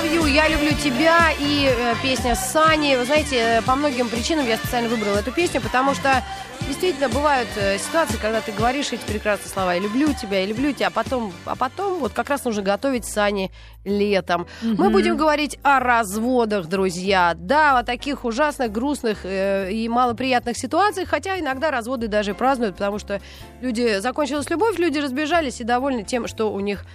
[0.00, 2.96] Love You, я люблю тебя и э, песня Сани.
[2.96, 6.24] Вы знаете, э, по многим причинам я специально выбрала эту песню, потому что
[6.66, 10.72] действительно бывают э, ситуации, когда ты говоришь эти прекрасные слова «я люблю тебя», «я люблю
[10.72, 13.50] тебя», а потом, а потом вот как раз нужно готовить Сани
[13.84, 14.46] летом.
[14.62, 17.34] Мы будем говорить о разводах, друзья.
[17.36, 22.98] Да, о таких ужасных, грустных э, и малоприятных ситуациях, хотя иногда разводы даже празднуют, потому
[22.98, 23.20] что
[23.60, 26.86] люди закончилась любовь, люди разбежались и довольны тем, что у них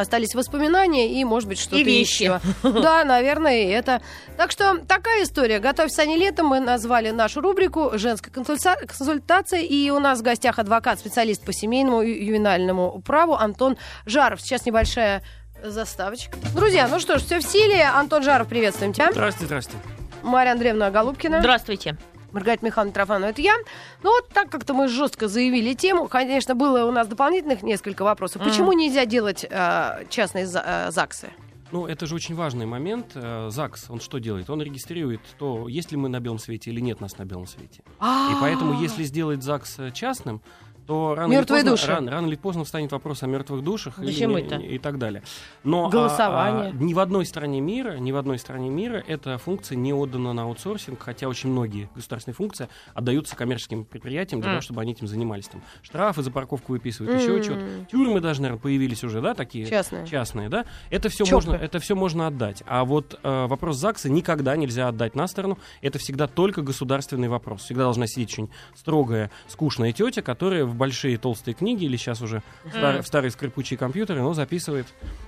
[0.00, 2.40] остались воспоминания и, может быть, что-то еще.
[2.62, 4.00] Да, наверное, и это.
[4.36, 5.58] Так что такая история.
[5.58, 6.46] Готовься они летом.
[6.46, 9.60] Мы назвали нашу рубрику «Женская консульта- консультация».
[9.60, 14.40] И у нас в гостях адвокат, специалист по семейному и ювенальному праву Антон Жаров.
[14.40, 15.22] Сейчас небольшая
[15.62, 16.36] заставочка.
[16.54, 17.82] Друзья, ну что ж, все в силе.
[17.84, 19.10] Антон Жаров, приветствуем тебя.
[19.12, 19.72] Здрасте, здрасте.
[20.22, 21.40] Мария Андреевна Голубкина.
[21.40, 21.96] Здравствуйте.
[22.32, 23.54] Маргарита Михайловна Трофанова, это я.
[24.02, 26.08] Ну вот так как-то мы жестко заявили тему.
[26.08, 28.42] Конечно, было у нас дополнительных несколько вопросов.
[28.42, 31.30] Почему нельзя делать э, частные э, ЗАГСы?
[31.70, 33.12] Ну, это же очень важный момент.
[33.14, 34.48] Э, ЗАГС, он что делает?
[34.48, 37.82] Он регистрирует то, есть ли мы на белом свете или нет нас на белом свете.
[38.00, 40.40] И поэтому, если сделать ЗАГС э, частным,
[40.88, 41.86] то рано или, Мертвые поздно, души.
[41.86, 44.56] рано, рано или поздно встанет вопрос о мертвых душах и- Почему и, это?
[44.56, 45.22] и так далее.
[45.62, 46.70] Но а, Голосование.
[46.74, 50.32] а, ни в одной стране мира, ни в одной стране мира эта функция не отдана
[50.32, 54.54] на аутсорсинг, хотя очень многие государственные функции отдаются коммерческим предприятиям для М.
[54.56, 55.48] того, чтобы они этим занимались.
[55.48, 57.42] Там штрафы за парковку выписывают, еще М.
[57.42, 57.62] чего-то.
[57.90, 60.06] Тюрьмы даже, наверное, появились уже, да, такие Частные.
[60.06, 60.64] частные, да?
[60.88, 62.62] Это все можно, это все можно отдать.
[62.66, 65.58] А вот э, вопрос ЗАГСа никогда нельзя отдать на сторону.
[65.82, 67.60] Это всегда только государственный вопрос.
[67.64, 72.42] Всегда должна сидеть очень строгая, скучная тетя, которая в большие толстые книги или сейчас уже
[72.64, 74.86] в стар- в старые скрипучие компьютеры, но записывает.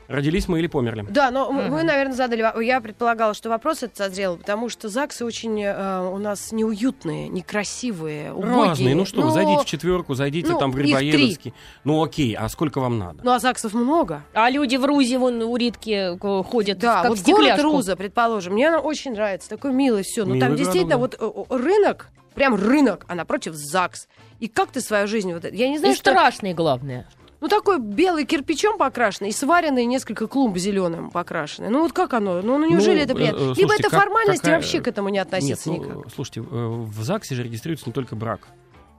[0.09, 1.07] Родились мы или померли.
[1.11, 2.65] Да, но м- вы, наверное, задали...
[2.65, 8.33] Я предполагала, что вопрос этот созрел, потому что ЗАГСы очень э, у нас неуютные, некрасивые,
[8.33, 8.65] убогие.
[8.65, 8.95] Разные.
[8.95, 11.55] Ну что, вы зайдите в четверку, зайдите ну, там в Грибоедовский.
[11.85, 13.21] Ну окей, а сколько вам надо?
[13.23, 14.23] Ну, а ЗАГСов много.
[14.33, 17.63] А люди в Рузе, вон, у Ритки э, ходят, Да, как вот в город стекляшку.
[17.63, 20.25] Руза, предположим, мне она очень нравится, такой милый, все.
[20.25, 20.99] Ну, Милый там городок, действительно да.
[20.99, 21.17] вот
[21.51, 24.09] э, рынок, прям рынок, а напротив ЗАГС.
[24.41, 26.11] И как ты свою жизнь вот это- Я не знаю, И что...
[26.11, 27.07] страшные, главное.
[27.41, 31.71] Ну, такой белый кирпичом покрашенный и сваренный несколько клумб зеленым покрашенный.
[31.71, 32.43] Ну, вот как оно?
[32.43, 33.39] Ну, ну, неужели Ну, это приятно?
[33.39, 35.81] э, э, Либо слушайте, это как- формальность, и какая- вообще к этому не относиться Нет,
[35.81, 35.95] никак.
[35.97, 38.49] ну, слушайте, э, в ЗАГСе же регистрируется не только брак.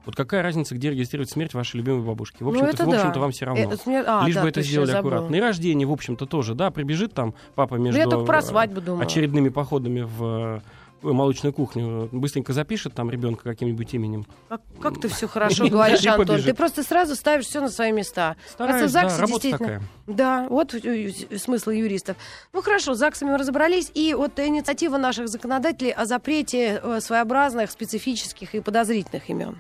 [0.08, 2.38] Вот какая разница, где регистрирует смерть вашей любимой бабушки?
[2.40, 3.20] В Ну, общем-то, это в общем-то да.
[3.20, 3.62] вам все равно.
[3.62, 5.36] Э, это мне- а, Лишь да, бы это сделали аккуратно.
[5.36, 8.82] И рождение, в общем-то, тоже, да, прибежит там папа между Ну, я только про свадьбу
[8.82, 9.04] думала.
[9.04, 10.62] очередными походами в э,
[11.02, 14.26] молочную кухню, быстренько запишет там ребенка каким-нибудь именем.
[14.50, 16.42] Как, как ты все хорошо говоришь, Антон.
[16.42, 18.36] Ты просто сразу ставишь все на свои места.
[18.50, 19.82] Стараюсь, да, ЗАГСе работа действительно- такая.
[20.08, 22.18] Да, вот э, э, смысл юристов.
[22.54, 23.92] Ну хорошо, с ЗАГСами мы разобрались.
[23.94, 29.58] И вот инициатива наших законодателей о запрете э, своеобразных, специфических и подозрительных имен.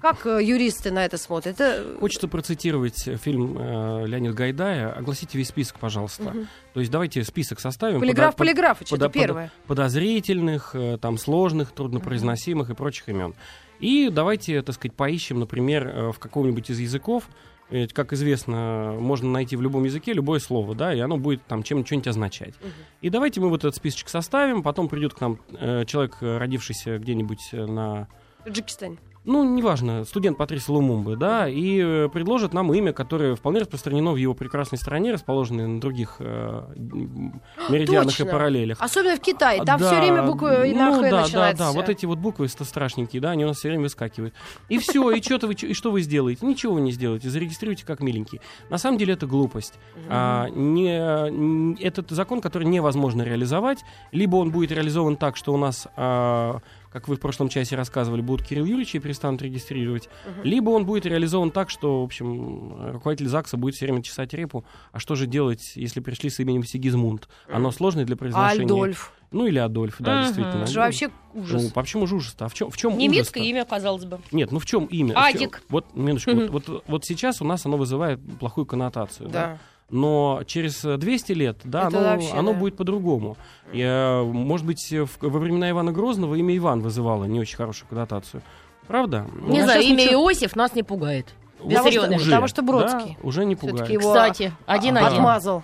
[0.00, 1.58] Как э, юристы на это смотрят?
[1.58, 1.96] Это...
[1.98, 4.92] Хочется процитировать э, фильм э, Леонида Гайдая.
[4.92, 6.34] Огласите весь список, пожалуйста.
[6.74, 8.00] То есть давайте список составим.
[8.00, 9.52] Полиграф Подо- под- Полиграфыч, это подо- первое.
[9.66, 13.34] подозрительных, э, там, сложных, труднопроизносимых и прочих имен.
[13.80, 17.28] И давайте, так сказать, поищем, например, э, в каком-нибудь из языков,
[17.70, 21.62] ведь, как известно, можно найти в любом языке любое слово, да, и оно будет там
[21.62, 22.54] чем что-нибудь означать.
[23.00, 26.98] И давайте мы вот этот списочек составим, потом придет к нам э, человек, э, родившийся
[26.98, 28.08] где-нибудь э, на
[28.44, 28.98] Таджикистане.
[29.26, 34.16] Ну, неважно, студент Патрис Лумумбы, да, и э, предложит нам имя, которое вполне распространено в
[34.16, 36.62] его прекрасной стране, расположенной на других э,
[37.68, 38.28] меридианах Точно.
[38.28, 38.80] и параллелях.
[38.80, 39.64] Особенно в Китае.
[39.64, 42.46] Там Да, все время буквы и на ну, да, да, да, вот эти вот буквы
[42.48, 44.32] страшненькие, да, они у нас все время выскакивают.
[44.68, 46.46] И все, и, что вы, и что вы сделаете?
[46.46, 48.40] Ничего вы не сделаете, зарегистрируйте как миленький.
[48.70, 49.74] На самом деле это глупость.
[50.08, 55.88] А, не, этот закон, который невозможно реализовать, либо он будет реализован так, что у нас...
[55.96, 56.60] а,
[56.96, 60.08] как вы в прошлом часе рассказывали, будут Кирилл Юрьевич и перестанут регистрировать,
[60.42, 64.64] либо он будет реализован так, что, в общем, руководитель ЗАГСа будет все время чесать репу.
[64.92, 67.28] А что же делать, если пришли с именем Сигизмунд?
[67.52, 68.62] Оно сложное для произношения.
[68.62, 69.12] Альдольф.
[69.30, 70.22] Ну или Адольф, да, Мгм.
[70.24, 70.62] действительно.
[70.62, 71.64] Это же вообще ужас.
[71.64, 72.46] Ну, почему же ужас-то?
[72.46, 74.18] А в чем, в чем Немецкое имя, казалось бы.
[74.32, 75.12] Нет, ну в чем имя?
[75.12, 75.62] В Адик.
[75.68, 79.28] Вот, минуточку, вот, вот, вот сейчас у нас оно вызывает плохую коннотацию.
[79.28, 79.46] Да.
[79.46, 79.58] Да.
[79.90, 82.58] Но через э, 200 лет, да, Это оно, вообще, оно да.
[82.58, 83.36] будет по-другому.
[83.72, 88.42] Э, может быть, в- во времена Ивана Грозного имя Иван вызывало не очень хорошую коннотацию.
[88.88, 89.26] Правда?
[89.46, 91.34] Не А знаю, имя ничего- Иосиф нас не пугает.
[91.58, 93.16] Потому что- уже, потому что Бродский.
[93.20, 93.88] да, уже не пугает.
[93.88, 95.18] его Кстати, один-один.
[95.18, 95.62] отмазал.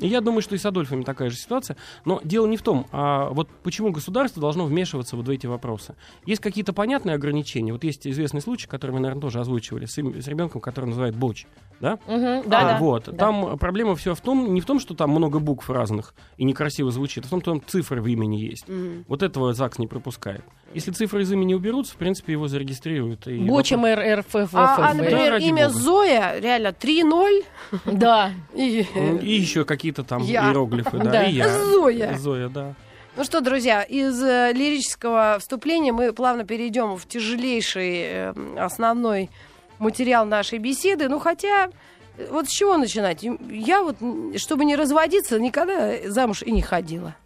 [0.00, 1.76] Я думаю, что и с Адольфами такая же ситуация.
[2.04, 5.94] Но дело не в том, а вот почему государство должно вмешиваться вот в эти вопросы.
[6.26, 7.72] Есть какие-то понятные ограничения.
[7.72, 11.16] Вот есть известный случай, который мы, наверное, тоже озвучивали, с, им- с ребенком, который называют
[11.16, 11.46] Боч.
[11.80, 11.98] Да?
[12.08, 12.78] Мгм, А, Да, да.
[12.78, 13.04] вот.
[13.06, 13.12] Да.
[13.12, 16.90] Там проблема все в том, не в том, что там много букв разных и некрасиво
[16.90, 18.68] звучит, а в том, что там цифры в имени есть.
[18.68, 19.04] Мгм.
[19.06, 20.42] Вот этого ЗАГС не пропускает.
[20.74, 23.26] Если цифры из имени уберутся, в принципе, его зарегистрируют.
[23.26, 24.54] и Бочем вопрос- РРФФ.
[24.54, 25.78] А, а, например, имя бога.
[25.78, 27.44] Зоя, реально, 3-0.
[27.86, 28.32] Да.
[28.54, 28.86] И,
[29.22, 30.46] еще какие-то там Я.
[30.48, 31.24] иероглифы, да, Да.
[31.24, 31.48] и я.
[31.64, 32.16] Зоя.
[32.18, 32.74] Зоя, да.
[33.16, 39.30] Ну что, друзья, из э, лирического вступления мы плавно перейдем в тяжелейший э, основной
[39.78, 41.08] материал нашей беседы.
[41.08, 41.70] Ну, хотя,
[42.16, 43.24] э, вот с чего начинать?
[43.50, 43.96] Я вот,
[44.36, 47.16] чтобы не разводиться, никогда замуж и не ходила.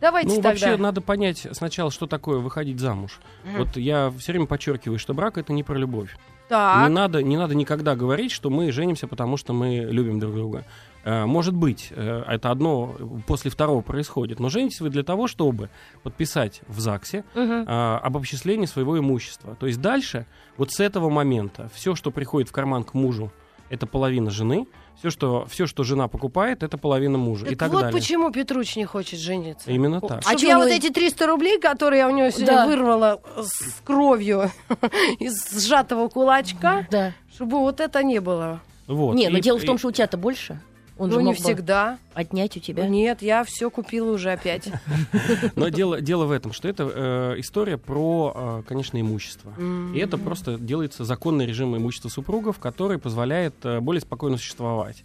[0.00, 0.48] Давайте Ну, тогда.
[0.50, 3.20] вообще, надо понять сначала, что такое выходить замуж.
[3.56, 6.16] Вот я все время подчеркиваю, что брак это не про любовь.
[6.48, 10.34] Так, Не надо, не надо никогда говорить, что мы женимся, потому что мы любим друг
[10.34, 10.64] друга.
[11.04, 12.96] Э, Может быть, э, это одно
[13.28, 15.68] после второго происходит, но женитесь вы для того, чтобы
[16.02, 17.64] подписать в ЗАГСе Мгм.
[17.68, 19.54] а, об обчислении своего имущества.
[19.60, 20.26] То есть дальше,
[20.56, 23.30] вот с этого момента, все, что приходит в карман к мужу,
[23.68, 24.66] это половина жены,
[24.98, 27.98] все, что, все, что жена покупает, это половина мужа и так так вот далее.
[27.98, 29.70] почему Петруч не хочет жениться.
[29.70, 30.22] Именно так.
[30.26, 32.66] А я у вот эти 300 рублей, которые я у него сегодня Да.
[32.66, 34.50] вырвала с кровью
[35.18, 37.12] из сжатого кулачка, Да.
[37.34, 38.60] чтобы вот это не было.
[38.86, 39.14] Вот.
[39.14, 40.60] Не, но И- дело в том, и- что у тебя-то больше.
[41.00, 41.98] Он ну, же не мог бы всегда.
[42.12, 42.86] отнять у тебя.
[42.86, 44.68] Нет, я все купила уже опять.
[45.56, 49.54] Но дело, дело в этом, что это э, история про, э, конечно, имущество.
[49.94, 55.02] И это просто делается законный режим имущества супругов, который позволяет э, более спокойно существовать.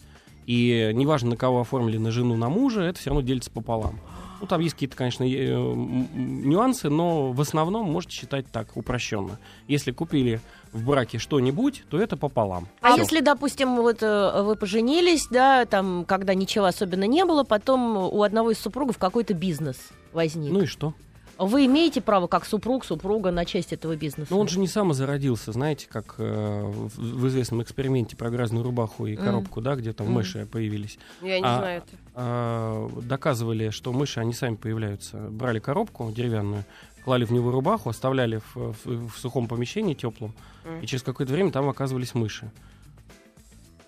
[0.48, 3.98] И неважно, на кого оформили, на жену, на мужа, это все равно делится пополам.
[4.42, 9.40] Ну, там есть какие-то, конечно, э, нюансы, но в основном можете считать так, упрощенно.
[9.68, 10.42] Если купили
[10.74, 12.68] в браке что-нибудь, то это пополам.
[12.82, 13.02] А Всё.
[13.02, 18.24] если, допустим, вот э, вы поженились, да, там, когда ничего особенно не было, потом у
[18.24, 19.78] одного из супругов какой-то бизнес
[20.12, 20.52] возник.
[20.52, 20.94] Ну и что?
[21.38, 24.28] Вы имеете право, как супруг, супруга, на часть этого бизнеса?
[24.34, 29.06] Ну, он же не самозародился, знаете, как э, в, в известном эксперименте про грязную рубаху
[29.06, 30.16] и коробку, да, где там Мгм.
[30.16, 30.98] мыши появились.
[31.22, 31.98] Я не А, знаю это.
[32.14, 35.18] А, доказывали, что мыши, они сами появляются.
[35.30, 36.64] Брали коробку деревянную,
[37.04, 38.56] клали в него рубаху, оставляли в,
[38.86, 40.34] в- в сухом помещении теплом,
[40.64, 40.82] Мгм.
[40.82, 42.50] и через какое-то время там оказывались мыши.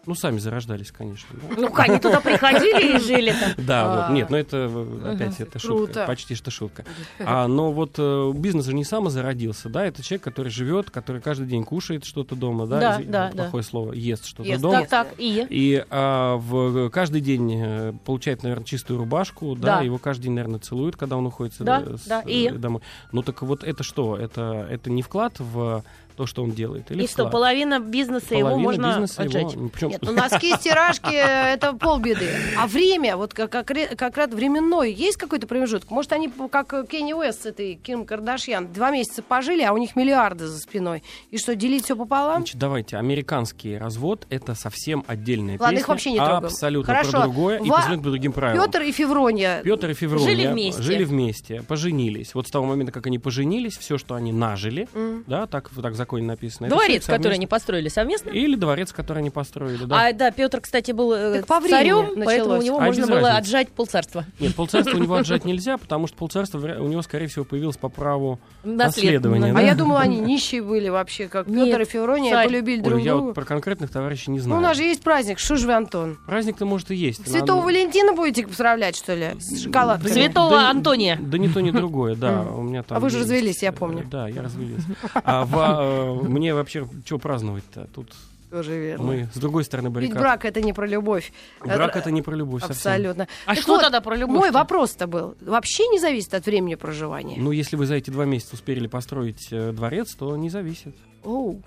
[0.07, 1.27] Ну, сами зарождались, конечно.
[1.33, 1.55] да.
[1.61, 3.51] Ну-ка, они туда приходили и жили там.
[3.67, 4.07] Да, А.
[4.07, 6.85] вот, нет, ну это э, опять это шутка, почти что шутка.
[7.19, 11.45] А, но вот э, бизнес же не самозародился, да, это человек, который живет, который каждый
[11.47, 14.79] день кушает что-то дома, да, Да, да, плохое слово, ест что-то дома.
[14.79, 15.45] Так, так, и?
[15.49, 20.59] И а, в, каждый день э, получает, наверное, чистую рубашку, да, его каждый день, наверное,
[20.59, 22.81] целуют, когда он уходит э, э, домой.
[23.11, 24.15] Ну так вот это что?
[24.15, 25.83] Это не вклад в
[26.17, 26.89] то, что он делает?
[26.91, 29.55] Или И что, половина бизнеса его Половина можно бизнеса его- отжать?
[29.55, 32.27] ну, причем- Нет, ну носки, стиражки это полбеды.
[32.57, 35.91] А время, вот как, как, раз временной, есть какой-то промежуток?
[35.91, 39.95] Может, они как Кенни Уэст с этой Ким Кардашьян два месяца пожили, а у них
[39.95, 41.03] миллиарды за спиной.
[41.29, 42.37] И что, делить все пополам?
[42.37, 45.79] Значит, давайте, американский развод это совсем отдельная Ладно, песня.
[45.81, 46.45] их вообще не трогаем.
[46.45, 47.11] Абсолютно Хорошо.
[47.11, 48.65] про другое и Ва- абсолютно по другим правилам.
[48.65, 49.61] Петр и Феврония.
[49.61, 50.81] Петр и Феврония Жили вместе.
[50.81, 52.33] жили вместе, поженились.
[52.33, 55.23] Вот с того момента, как они поженились, все, что они нажили, М.
[55.27, 57.31] да, так, так в это Дворец, всё который совместно.
[57.33, 58.29] они построили совместно?
[58.29, 60.07] Или дворец, который они построили, да.
[60.07, 62.25] А, да, Петр, кстати, был э, Так по времени царем, началось.
[62.25, 63.37] поэтому у него А можно было разницы.
[63.37, 64.25] отжать полцарства.
[64.39, 67.89] Нет, полцарства у него отжать нельзя, потому что полцарства у него, скорее всего, появилось по
[67.89, 68.85] праву Наслед-
[69.21, 69.53] наследования.
[69.55, 73.25] А я думала, они нищие были вообще, как Петр и Феврония полюбили друг я друга.
[73.27, 74.59] вот про конкретных товарищей не Ну, знаю.
[74.59, 76.17] у нас же есть праздник, что же вы, Антон?
[76.27, 77.27] Праздник-то, может, и есть.
[77.29, 80.11] Святого Валентина будете поздравлять, что ли, с шоколадками?
[80.11, 81.17] Святого Антония.
[81.21, 82.41] Да ни то, ни другое, да.
[82.43, 84.05] У меня там А вы же развелись, я помню.
[84.09, 84.81] Да, я развелись.
[85.13, 87.87] А во- э, мне вообще что праздновать-то?
[87.93, 88.13] Тут
[88.49, 89.05] Тоже верно.
[89.05, 90.17] мы с другой стороны Ведь баррикад.
[90.19, 91.31] брак это не про любовь.
[91.63, 92.75] Брак это не про любовь совсем.
[92.93, 93.27] Абсолютно.
[93.45, 94.37] А Так что вот, тогда про любовь?
[94.37, 95.35] Мой вопрос-то был.
[95.41, 97.35] Вообще не зависит от времени проживания.
[97.37, 100.95] Ну, если вы за эти два месяца успели построить э, дворец, то не зависит.
[101.23, 101.61] Оу.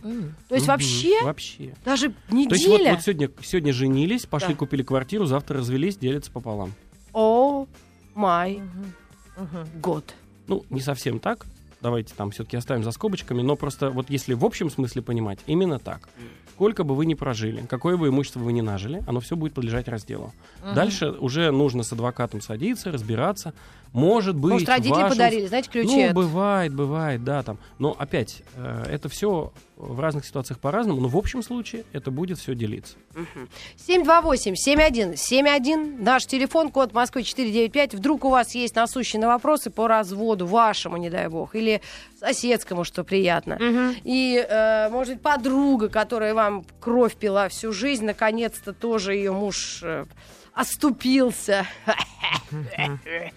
[0.49, 1.75] То есть вообще Вообще.
[1.85, 2.95] даже То есть вот, неделя?
[2.95, 4.59] вот сегодня, сегодня женились, пошли Да.
[4.59, 6.73] купили квартиру, завтра развелись, делятся пополам.
[7.13, 7.67] О
[8.15, 8.63] май
[9.83, 10.15] год.
[10.47, 11.45] Ну, не совсем так.
[11.81, 15.79] Давайте там все-таки оставим за скобочками, но просто вот если в общем смысле понимать, именно
[15.79, 16.09] так.
[16.53, 19.89] Сколько бы вы ни прожили, какое бы имущество вы ни нажили, оно все будет подлежать
[19.89, 20.35] разделу.
[20.63, 20.75] Мгм.
[20.75, 23.55] Дальше уже нужно с адвокатом садиться, разбираться.
[23.93, 27.59] Может быть, Может, родители вашим- подарили, знаете, ключи Ну, от- бывает, бывает, да, там.
[27.79, 32.39] Но опять, э, это все в разных ситуациях по-разному, но в общем случае это будет
[32.39, 32.97] все делиться.
[33.77, 37.95] 728-7171, наш телефон, код Москвы 495.
[37.95, 41.81] Вдруг у вас есть насущные вопросы по разводу вашему, не дай бог, или
[42.19, 43.57] соседскому, что приятно.
[43.61, 43.95] Мгм.
[44.05, 49.81] И, э, может быть, подруга, которая вам кровь пила всю жизнь, наконец-то тоже ее муж
[49.83, 50.05] э,
[50.61, 51.67] оступился.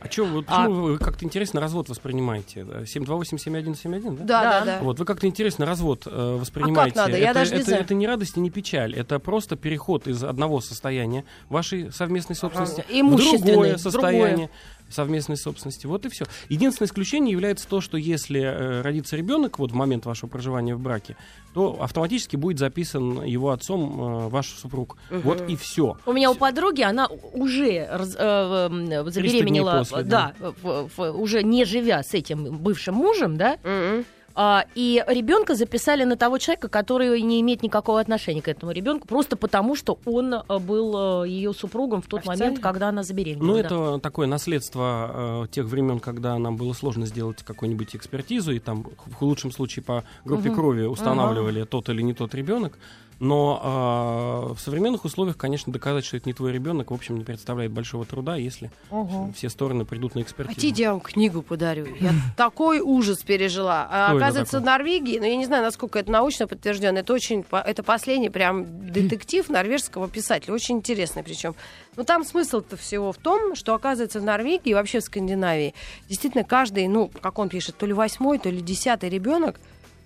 [0.01, 2.61] А что, вы, А- почему вы как-то интересно развод воспринимаете?
[2.61, 4.23] 728-7171, да?
[4.23, 4.65] Да, да, Да.
[4.65, 4.79] да.
[4.81, 6.97] Вот, вы как-то интересно развод э, воспринимаете.
[6.97, 7.17] надо?
[7.17, 7.83] Я это, даже не это, знаю.
[7.83, 8.93] это не радость и не печаль.
[8.95, 14.49] Это просто переход из одного состояния вашей совместной собственности в Имущественной, другое в состояние.
[14.89, 15.87] Совместной собственности.
[15.87, 16.25] Вот и все.
[16.49, 20.79] Единственное исключение является то, что если э, родится ребенок вот в момент вашего проживания в
[20.79, 21.15] браке,
[21.53, 24.97] то автоматически будет записан его отцом э, ваш супруг.
[25.09, 25.97] Вот и все.
[26.05, 31.43] У меня у подруги она уже раз- э, э, забеременела, после, да, в- в- уже
[31.43, 34.05] не живя с этим бывшим мужем, да, Мгм.
[34.35, 39.07] А, и ребенка записали на того человека, который не имеет никакого отношения к этому ребенку,
[39.07, 42.45] просто потому что он э, был ее супругом в тот Официально?
[42.45, 43.45] момент, когда она забеременела.
[43.45, 43.59] Ну, да.
[43.59, 48.85] это такое наследство э, тех времен, когда нам было сложно сделать какую-нибудь экспертизу, и там
[49.05, 50.55] в лучшем случае по группе Мгм.
[50.55, 52.77] крови устанавливали тот или не тот ребенок.
[53.23, 57.23] Но э, в современных условиях, конечно, доказать, что это не твой ребенок, в общем, не
[57.23, 59.31] представляет большого труда, если Мгм.
[59.31, 60.53] все стороны придут на экспертизу.
[60.53, 61.87] Хотите, я вам книгу подарю?
[62.01, 63.87] Я такой ужас пережила.
[63.89, 64.63] А, Оказывается, в?
[64.63, 69.47] Норвегии, но я не знаю, насколько это научно подтверждено, это очень, это последний прям детектив
[69.47, 71.55] норвежского писателя, очень интересный причем.
[71.95, 75.73] Но там смысл-то всего в том, что, оказывается, в Норвегии и вообще в Скандинавии
[76.09, 79.61] действительно каждый, ну, как он пишет, то ли восьмой, то ли десятый ребенок,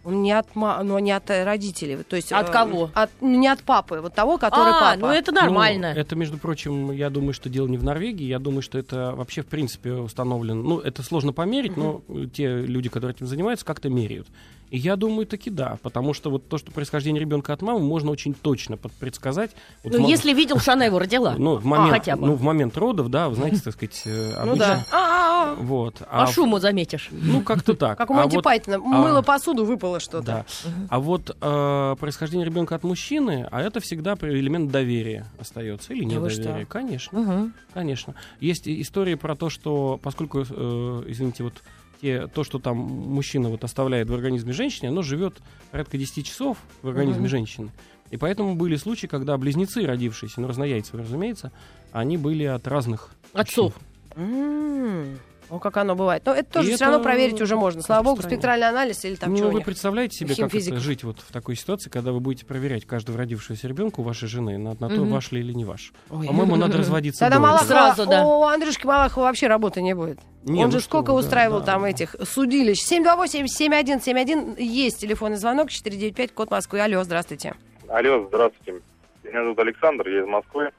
[0.07, 1.97] он не от, ма- ну, не от э, родителей.
[1.97, 2.89] То есть, От э, кого?
[2.93, 4.97] От, ну, не от папы, вот того, который а, папа.
[4.99, 5.91] ну это нормально.
[5.93, 8.25] Ну, это, между прочим, я думаю, что дело не в Норвегии.
[8.25, 10.63] Я думаю, что это вообще, в принципе, установлено.
[10.63, 12.01] Ну, это сложно померить, но
[12.33, 14.27] те люди, которые этим занимаются, как-то меряют.
[14.69, 15.77] И я думаю, таки да.
[15.81, 19.51] Потому что вот то, что происхождение ребенка от мамы, можно очень точно предсказать.
[19.83, 21.35] Вот Ну, мо- если видел, что она его родила.
[21.37, 22.27] ну, в момент, хотя бы.
[22.27, 24.85] ну, в момент родов, да, вы знаете, так сказать, э, Ну обычно- да.
[24.91, 25.55] А-а-а.
[25.55, 25.95] Вот.
[25.99, 27.07] По в- шуму заметишь.
[27.11, 27.97] Ну, как-то так.
[27.97, 28.79] Как у А Монти вот- Пайтона.
[28.79, 30.25] Мыло посуду, выпало что-то.
[30.25, 30.45] Да.
[30.89, 36.65] А вот э, происхождение ребенка от мужчины, а это всегда элемент доверия остается или недоверия.
[36.65, 38.15] Конечно, конечно.
[38.41, 41.53] Есть истории про то, что поскольку, э, извините, вот
[42.01, 45.37] те, то, что там мужчина вот оставляет в организме женщины, оно живет
[45.71, 47.29] порядка 10 часов в организме Мгм.
[47.29, 47.71] женщины.
[48.09, 51.51] И поэтому были случаи, когда близнецы, родившиеся, ну, разнояйцевые, разумеется,
[51.91, 53.73] они были от разных Отцов.
[54.15, 56.23] М, Ну, как оно бывает.
[56.25, 57.81] Но это тоже И все равно это проверить уже можно.
[57.81, 60.77] Слава богу, спектральный анализ или там ну, вы представляете себе, как химфизиков.
[60.77, 64.27] это жить вот в такой ситуации, когда вы будете проверять каждого родившегося ребенка у вашей
[64.27, 65.09] жены на, на то, Мгм.
[65.09, 65.93] ваш ли или не ваш.
[66.09, 66.27] Ой.
[66.27, 67.67] По-моему, надо разводиться Тогда Малахова.
[67.67, 68.25] Сразу, да.
[68.25, 70.19] у Андрюшки Малахова вообще работы не будет.
[70.43, 71.65] Не, Он ну же что сколько вы, да, устраивал да.
[71.65, 72.79] там этих судилищ.
[72.89, 76.79] 728-7171 есть телефонный звонок, 495, код Москвы.
[76.81, 77.53] Алло, здравствуйте.
[77.89, 78.81] Алло, здравствуйте.
[79.23, 80.71] Меня зовут Александр, я из Москвы.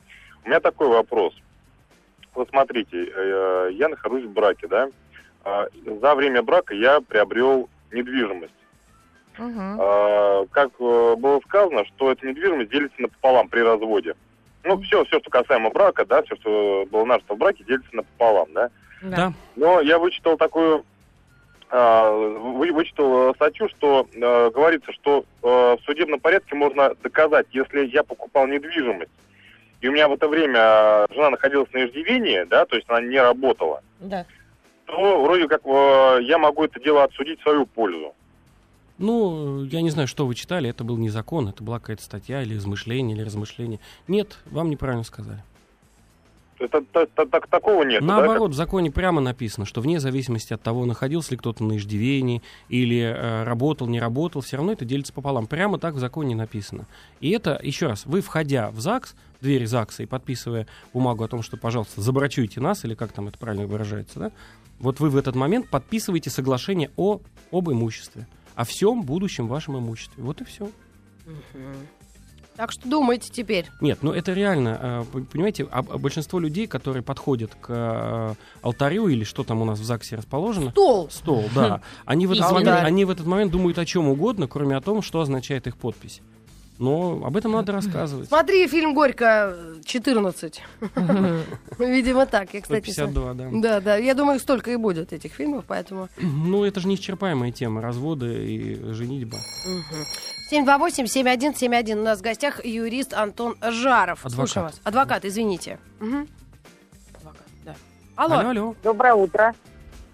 [0.45, 1.35] У меня такой вопрос.
[2.39, 4.89] Вот смотрите, э, я нахожусь в браке, да?
[5.45, 5.67] А,
[6.01, 8.55] За время брака я приобрел недвижимость.
[9.81, 14.15] А, Как э, было сказано, что эта недвижимость делится напополам при разводе.
[14.63, 18.49] Ну, все, все, что касаемо брака, да, все, что было наше в браке, делится напополам,
[18.55, 18.71] да?
[19.03, 19.33] Да.
[19.57, 20.85] Но я вычитал такую,
[21.71, 27.49] а, вы- вычитал э, статью, что э, говорится, что э, в судебном порядке можно доказать,
[27.51, 29.11] если я покупал недвижимость,
[29.81, 33.01] и у меня в это время э, жена находилась на иждивении, да, то есть она
[33.01, 34.27] не работала, Да.
[34.87, 38.15] то вроде как э, я могу это дело отсудить в свою пользу.
[38.99, 42.43] Ну, я не знаю, что вы читали, это был не закон, это была какая-то статья
[42.43, 43.79] или измышление, или размышление.
[44.09, 45.39] Нет, вам неправильно сказали.
[46.59, 48.03] Это, та- так, такого нет.
[48.03, 52.43] Наоборот, в законе прямо написано, что вне зависимости от того, находился ли кто-то на иждивении
[52.69, 55.47] или э, работал, не работал, все равно это делится пополам.
[55.47, 56.87] Прямо так в законе написано.
[57.21, 61.29] И это, еще раз, вы, входя в ЗАГС, в двери ЗАГСа и подписывая бумагу о
[61.29, 64.33] том, что, пожалуйста, забрачуйте нас, или как там это правильно выражается, да,
[64.81, 67.21] вот вы в этот момент подписываете соглашение о,
[67.53, 70.23] об имуществе, о всем будущем вашем имуществе.
[70.23, 70.69] Вот и все.
[72.59, 73.67] Так что думайте теперь.
[73.81, 79.07] Нет, ну это реально, э, понимаете, а- а большинство людей, которые подходят к э, алтарю
[79.07, 81.09] или что там у нас в ЗАГСе расположено, Стол.
[81.09, 84.77] стол, да, они в, этот момент, они в этот момент думают о чем угодно, кроме
[84.77, 86.21] о том, что означает их подпись.
[86.81, 88.29] Но об этом надо рассказывать.
[88.29, 90.63] Смотри фильм «Горько» 14.
[91.79, 92.55] Видимо, так.
[92.55, 93.49] Я, кстати, 152, да.
[93.53, 93.97] Да, да.
[93.97, 96.09] Я думаю, столько и будет этих фильмов, поэтому...
[96.19, 99.39] Ну, это же неисчерпаемая тема, разводы и женитьба.
[100.51, 101.99] 728-7171.
[101.99, 104.25] У нас в гостях юрист Антон Жаров.
[104.25, 104.33] Адвокат.
[104.33, 104.81] Слушаем вас.
[104.85, 105.79] Адвокат, извините.
[106.01, 106.27] Мгм.
[107.17, 107.75] Адвокат, да.
[108.17, 108.39] Алло.
[108.39, 108.75] Алло, алло.
[108.83, 109.55] Доброе утро.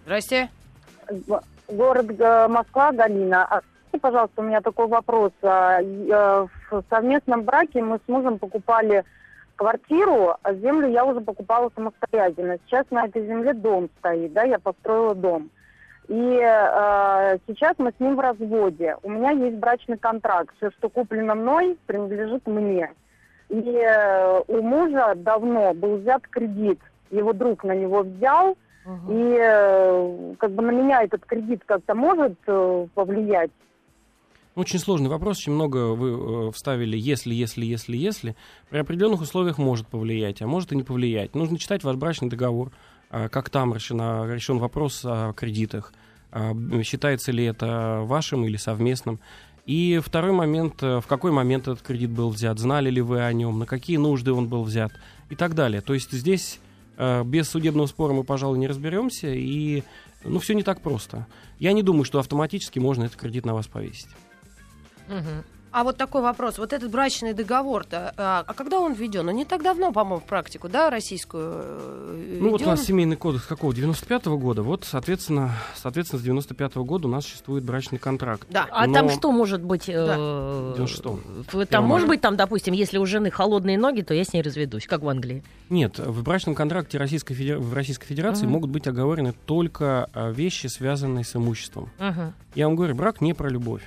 [0.04, 0.50] Здрасте.
[1.68, 3.44] Город э, Москва, Галина.
[3.44, 5.32] А скажите, пожалуйста, у меня такой вопрос.
[5.42, 9.04] А, э, В совместном браке мы с мужем покупали
[9.56, 12.58] квартиру, а землю я уже покупала самостоятельно.
[12.66, 15.50] Сейчас на этой земле дом стоит, да, я построила дом.
[16.08, 18.96] И э, сейчас мы с ним в разводе.
[19.02, 20.54] У меня есть брачный контракт.
[20.56, 22.92] Все, что куплено мной, принадлежит мне.
[23.48, 26.80] И э, у мужа давно был взят кредит.
[27.10, 28.56] Его друг на него взял,
[28.86, 33.50] и э, как бы на меня этот кредит как-то может э, повлиять?
[34.56, 38.36] Очень сложный вопрос, очень много вы э, вставили «если, если, если, если».
[38.68, 41.34] При определенных условиях может повлиять, а может и не повлиять.
[41.34, 42.72] Нужно читать ваш брачный договор,
[43.10, 45.92] как там решена, решен вопрос о кредитах,
[46.32, 49.20] а, считается ли это вашим или совместным.
[49.66, 53.32] И второй момент, э, в какой момент этот кредит был взят, знали ли вы о
[53.32, 54.92] нем, на какие нужды он был взят
[55.30, 55.80] и так далее.
[55.80, 56.60] То есть здесь
[56.98, 59.82] э, без судебного спора мы, пожалуй, не разберемся, и
[60.24, 61.26] ну, все не так просто.
[61.58, 64.10] Я не думаю, что автоматически можно этот кредит на вас повесить.
[65.08, 65.53] Угу.
[65.74, 66.58] А вот такой вопрос.
[66.58, 69.28] Вот этот брачный договор-то, а, а когда он введен?
[69.28, 73.16] Он не так давно, по-моему, в практику, да, российскую э, Ну вот у нас семейный
[73.16, 73.72] кодекс какого?
[73.72, 74.62] 95-го года.
[74.62, 78.46] Вот, соответственно, соответственно, с 95-го года у нас существует брачный контракт.
[78.50, 78.68] Да.
[78.70, 78.94] А Но...
[78.94, 79.86] там что может быть?
[79.86, 80.14] Да.
[80.16, 84.32] Э, 96 Там может быть, там, допустим, если у жены холодные ноги, то я с
[84.32, 85.42] ней разведусь, как в Англии.
[85.70, 87.58] Нет, в брачном контракте Российской Федер...
[87.58, 88.50] в Российской Федерации uh-huh.
[88.50, 91.90] могут быть оговорены только а, вещи, связанные с имуществом.
[91.98, 92.30] Uh-huh.
[92.54, 93.82] Я вам говорю, брак не про любовь.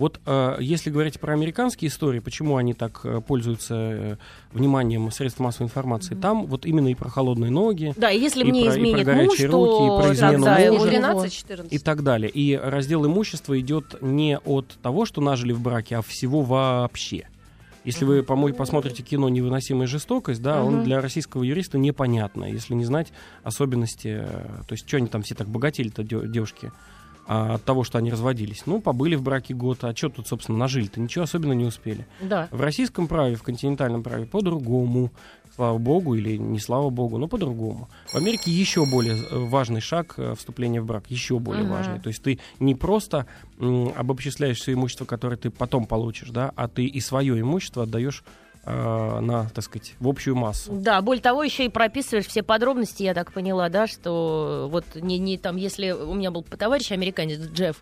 [0.00, 4.16] Вот э, если говорить про американские истории, почему они так э, пользуются э,
[4.50, 6.20] вниманием средств массовой информации, mm-hmm.
[6.22, 9.12] там вот именно и про холодные ноги, да, и если мне про, изменит и про
[9.12, 12.30] горячие муж, руки, и про измену да, мужа, 13, и так далее.
[12.30, 17.28] И раздел имущества идет не от того, что нажили в браке, а всего вообще.
[17.84, 20.64] Если вы по посмотрите кино «Невыносимая жестокость», да, uh-huh.
[20.64, 23.08] он для российского юриста непонятно, если не знать
[23.42, 26.72] особенности, э, то есть что они там все так богатели-то девушки
[27.26, 28.64] а, от того, что они разводились.
[28.66, 31.00] Ну, побыли в браке год, а что тут, собственно, нажили-то?
[31.00, 32.06] Ничего особенно не успели.
[32.20, 32.48] Да.
[32.50, 35.12] В российском праве, в континентальном праве по-другому.
[35.54, 37.88] Слава богу, или не слава богу, но по-другому.
[38.06, 41.70] В Америке еще более э, важный шаг э, вступления в брак, еще более uh-huh.
[41.70, 42.00] важный.
[42.00, 43.26] То есть ты не просто
[43.58, 48.24] м, обобщисляешь все имущество, которое ты потом получишь, да, а ты и свое имущество отдаешь
[48.64, 50.72] на, так сказать, в общую массу.
[50.72, 55.18] Да, более того, еще и прописываешь все подробности, я так поняла, да, что вот не,
[55.18, 57.76] не там, если у меня был товарищ американец Джефф,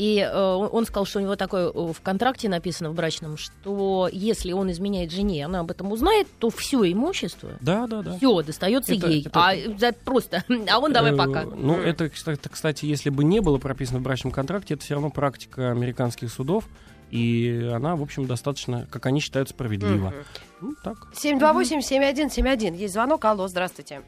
[0.00, 4.08] и э, он сказал, что у него такое э, в контракте написано в брачном, что
[4.10, 8.16] если он изменяет жене, она об этом узнает, то все имущество, да, да, да.
[8.16, 9.20] все достается это, ей.
[9.26, 11.44] Это, а это, просто, а он давай пока.
[11.44, 15.70] Ну, это, кстати, если бы не было прописано в брачном контракте, это все равно практика
[15.70, 16.64] американских судов
[17.10, 20.08] и она, в общем, достаточно, как они считают, справедлива.
[20.08, 20.14] Угу.
[20.60, 20.96] Ну, так.
[21.12, 22.74] 728-7171.
[22.76, 23.24] Есть звонок.
[23.24, 24.02] Алло, здравствуйте.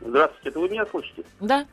[0.00, 1.24] Здравствуйте, это вы меня слышите?
[1.40, 1.66] Да.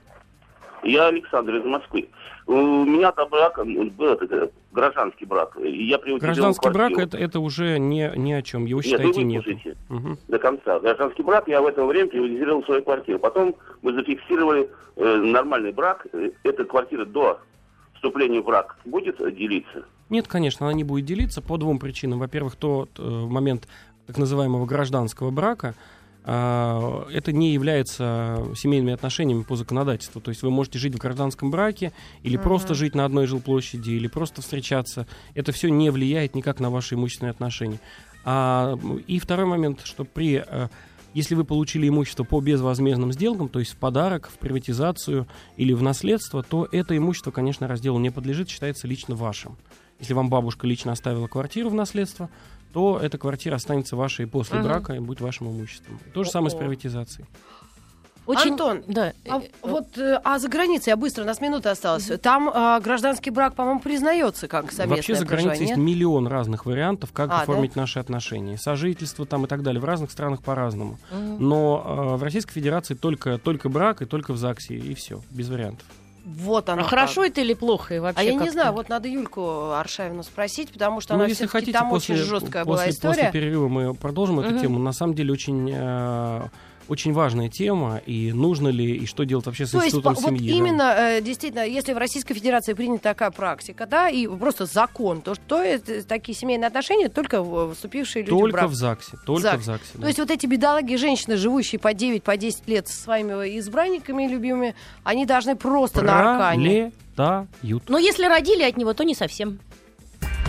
[0.83, 2.07] Я Александр из Москвы.
[2.47, 5.57] У меня до брака был это, гражданский брак.
[5.59, 8.65] Я гражданский брак это, это уже не, ни о чем.
[8.65, 9.47] Его считаете нет.
[9.47, 9.77] нет.
[9.89, 10.17] Угу.
[10.27, 10.79] До конца.
[10.79, 13.17] Гражданский брак я в это время приватизировал свою квартиру.
[13.17, 16.05] Потом мы зафиксировали э, нормальный брак.
[16.13, 17.39] Э, эта квартира до
[17.95, 19.85] вступления в брак будет делиться?
[20.09, 22.19] Нет, конечно, она не будет делиться по двум причинам.
[22.19, 23.67] Во-первых, тот э, момент
[24.05, 25.73] так называемого гражданского брака,
[26.23, 30.21] э, это не является семейными отношениями по законодательству.
[30.21, 31.91] То есть вы можете жить в гражданском браке,
[32.21, 32.43] или uh-huh.
[32.43, 35.07] просто жить на одной жилплощади, или просто встречаться.
[35.33, 37.79] Это все не влияет никак на ваши имущественные отношения.
[38.25, 40.67] А, и второй момент, что при э,
[41.15, 45.81] если вы получили имущество по безвозмездным сделкам, то есть в подарок, в приватизацию или в
[45.81, 49.57] наследство, то это имущество, конечно, разделу не подлежит, считается лично вашим.
[49.99, 52.29] Если вам бабушка лично оставила квартиру в наследство,
[52.73, 54.67] то эта квартира останется вашей после ага.
[54.67, 55.99] брака и будет вашим имуществом.
[56.13, 57.25] То же самое с приватизацией.
[58.25, 58.51] Очень...
[58.53, 59.13] Антон, да.
[59.29, 62.09] а, вот, э, а за границей, я быстро, у нас минута осталась.
[62.09, 62.17] Угу.
[62.17, 67.11] Там а, гражданский брак, по-моему, признается как совместное Вообще за границей есть миллион разных вариантов,
[67.13, 67.81] как а, оформить да?
[67.81, 68.57] наши отношения.
[68.57, 69.79] Сожительство там и так далее.
[69.79, 70.97] В разных странах по-разному.
[71.11, 71.37] Угу.
[71.39, 75.49] Но а, в Российской Федерации только, только брак и только в ЗАГСе, и все, без
[75.49, 75.85] вариантов.
[76.25, 76.81] Вот она.
[76.81, 78.19] А хорошо это или плохо и вообще?
[78.19, 81.73] А я не знаю, вот надо Юльку Аршавину спросить, потому что ну, она если хотите,
[81.73, 83.15] там после, очень жесткая после, была история.
[83.15, 84.47] После перерыва мы продолжим угу.
[84.47, 84.79] эту тему.
[84.79, 86.47] На самом деле очень э,
[86.87, 90.51] очень важная тема, и нужно ли, и что делать вообще с То институтом есть, семьи.
[90.51, 95.21] Вот именно, э, действительно, если в Российской Федерации принята такая практика, да, и просто закон,
[95.21, 97.43] то что это, такие семейные отношения только
[97.73, 98.69] вступившие люди только в брак.
[98.69, 99.61] в ЗАГСе, только ЗАГСе.
[99.61, 99.91] в ЗАГСе.
[99.95, 100.01] Да.
[100.01, 104.27] То есть вот эти бедолаги женщины, живущие по 9, по 10 лет со своими избранниками
[104.27, 106.91] любимыми, они должны просто на аркане.
[107.87, 109.59] Но если родили от него, то не совсем.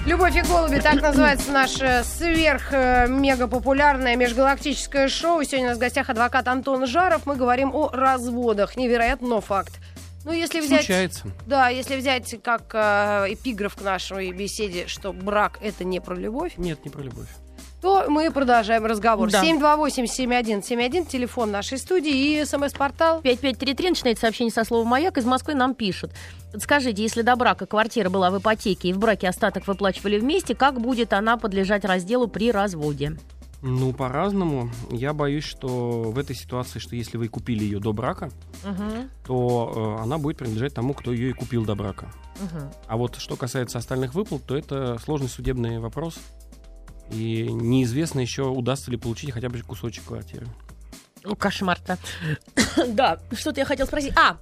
[0.07, 5.43] Любовь и голуби, так называется наше сверх-мега-популярное межгалактическое шоу.
[5.43, 7.27] Сегодня у нас в гостях адвокат Антон Жаров.
[7.27, 8.77] Мы говорим о разводах.
[8.77, 9.81] Невероятно, но факт.
[10.25, 10.85] Ну, если взять...
[10.85, 11.25] Случается.
[11.47, 16.53] Да, если взять как э, эпиграф к нашей беседе, что брак— это не про любовь.
[16.57, 17.27] Нет, не про любовь
[17.87, 19.31] то мы продолжаем разговор.
[19.31, 19.45] Да.
[19.45, 23.21] 728-7171, телефон нашей студии и смс-портал.
[23.21, 25.19] 5533, начинает сообщение со словом «Маяк».
[25.19, 26.11] Из Москвы нам пишут.
[26.59, 30.81] Скажите, если до брака квартира была в ипотеке и в браке остаток выплачивали вместе, как
[30.81, 33.17] будет она подлежать разделу при разводе?
[33.63, 34.69] Ну, по-разному.
[34.91, 38.31] Я боюсь, что в этой ситуации, что если вы купили ее до брака,
[38.65, 39.09] угу.
[39.25, 42.09] то э, она будет принадлежать тому, кто ее и купил до брака.
[42.43, 42.61] Угу.
[42.89, 46.19] А вот что касается остальных выплат, то это сложный судебный вопрос.
[47.11, 50.47] И неизвестно еще, удастся ли получить хотя бы кусочек квартиры.
[51.23, 51.99] Ну, Кошмар-то.
[52.89, 54.13] да, что-то я хотел спросить.
[54.17, 54.37] А,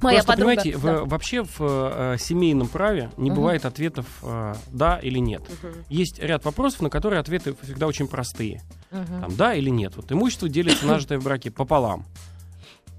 [0.00, 0.56] моя Просто, подруга.
[0.56, 1.04] понимаете, в- Да.
[1.04, 3.36] вообще в э, семейном праве не Мгм.
[3.40, 5.42] бывает ответов э, да или нет.
[5.88, 8.62] Есть ряд вопросов, на которые ответы всегда очень простые.
[8.90, 9.20] Мгм.
[9.22, 9.94] Там, да или нет.
[9.96, 12.04] Вот имущество делится нажитое в браке пополам.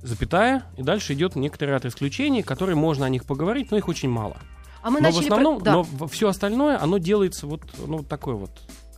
[0.04, 4.10] Запятая, и дальше идет некоторый ряд исключений, которые можно о них поговорить, но их очень
[4.10, 4.38] мало.
[4.82, 5.26] А мы но начали...
[5.26, 5.74] в про- основном, да.
[5.74, 8.50] но все остальное, оно делается вот, ну, вот такой вот.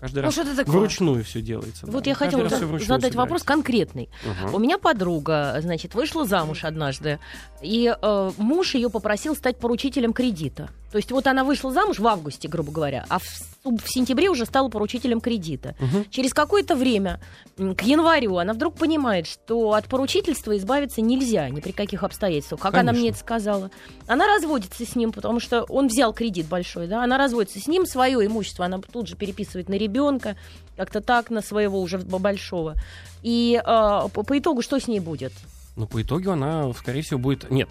[0.03, 0.75] Каждый Ну раз что-то такое.
[0.79, 1.85] вручную все делается.
[1.85, 2.09] Вот да.
[2.09, 3.45] я хотела задать вопрос собирается.
[3.45, 4.09] конкретный.
[4.25, 4.53] Мгм.
[4.53, 7.19] У меня подруга, значит, вышла замуж однажды,
[7.61, 10.69] и э, муж ее попросил стать поручителем кредита.
[10.93, 13.23] То есть вот она вышла замуж в августе, грубо говоря, а в,
[13.63, 15.73] в сентябре уже стала поручителем кредита.
[15.79, 16.05] Мгм.
[16.11, 17.19] Через какое-то время,
[17.57, 22.61] к январю, она вдруг понимает, что от поручительства избавиться нельзя ни при каких обстоятельствах.
[22.61, 22.99] Как она Конечно.
[22.99, 23.71] мне это сказала?
[24.05, 27.87] Она разводится с ним, потому что он взял кредит большой, да, она разводится с ним,
[27.87, 30.37] свое имущество она тут же переписывает на ребенка,
[30.77, 32.75] как-то так, на своего уже большого.
[33.23, 35.33] И а, по, по итогу что с ней будет?
[35.75, 37.49] Ну, по итогу она, скорее всего, будет...
[37.49, 37.67] Нет,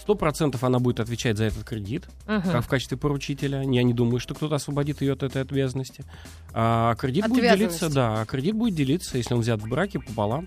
[0.00, 2.42] сто процентов она будет отвечать за этот кредит, Мгм.
[2.42, 3.62] как в качестве поручителя.
[3.62, 6.04] Я не думаю, что кто-то освободит ее от этой ответственности.
[6.52, 10.46] А кредит будет делиться, да, а кредит будет делиться, если он взят в браке, пополам.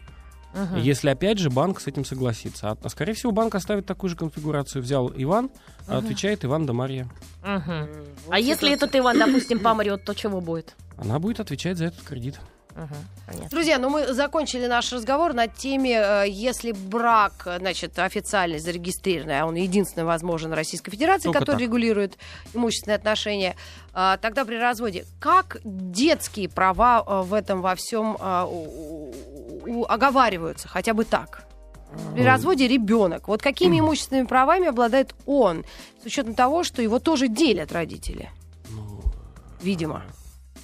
[0.53, 0.77] Мгм.
[0.77, 2.69] Если, опять же, банк с этим согласится.
[2.81, 4.81] А, скорее всего, банк оставит такую же конфигурацию.
[4.83, 5.49] Взял Иван,
[5.87, 7.09] а отвечает Иван да Марья.
[7.43, 7.87] Мгм.
[8.27, 10.75] Вот А если это- этот Иван, допустим, помрет, то чего будет?
[10.95, 12.39] Она будет отвечать за этот кредит.
[12.73, 13.49] Понятно.
[13.49, 19.41] Друзья, ну мы закончили наш разговор на теме, э, если брак, э, значит, официально зарегистрированный,
[19.41, 21.61] а он единственный возможен в Российской Федерации, Только который так.
[21.61, 22.17] регулирует
[22.53, 23.55] имущественные отношения,
[23.93, 28.49] а, тогда при разводе, как детские права э, в этом во всем а,
[29.87, 31.43] оговариваются, хотя бы так?
[32.15, 33.27] При разводе ребенок.
[33.27, 35.63] Вот какими имущественными правами обладает он,
[36.01, 38.31] с учетом того, что его тоже делят родители?
[38.71, 39.03] Ну,
[39.61, 40.03] Видимо.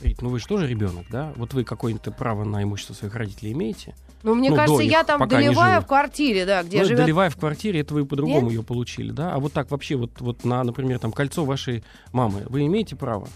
[0.02, 1.34] Рит, ну вы же тоже ребенок, да?
[1.36, 3.96] Вот вы какое-то право на имущество своих родителей имеете?
[4.24, 5.20] Ну, мне Ну, кажется, них, я там
[5.76, 5.86] живы.
[5.86, 9.34] в квартире, да, где ну, живет доливая в квартире, это вы по-другому ее получили, да?
[9.34, 11.84] А вот так вообще, вот, вот на, например, там кольцо вашей
[12.14, 13.28] мамы, вы имеете право?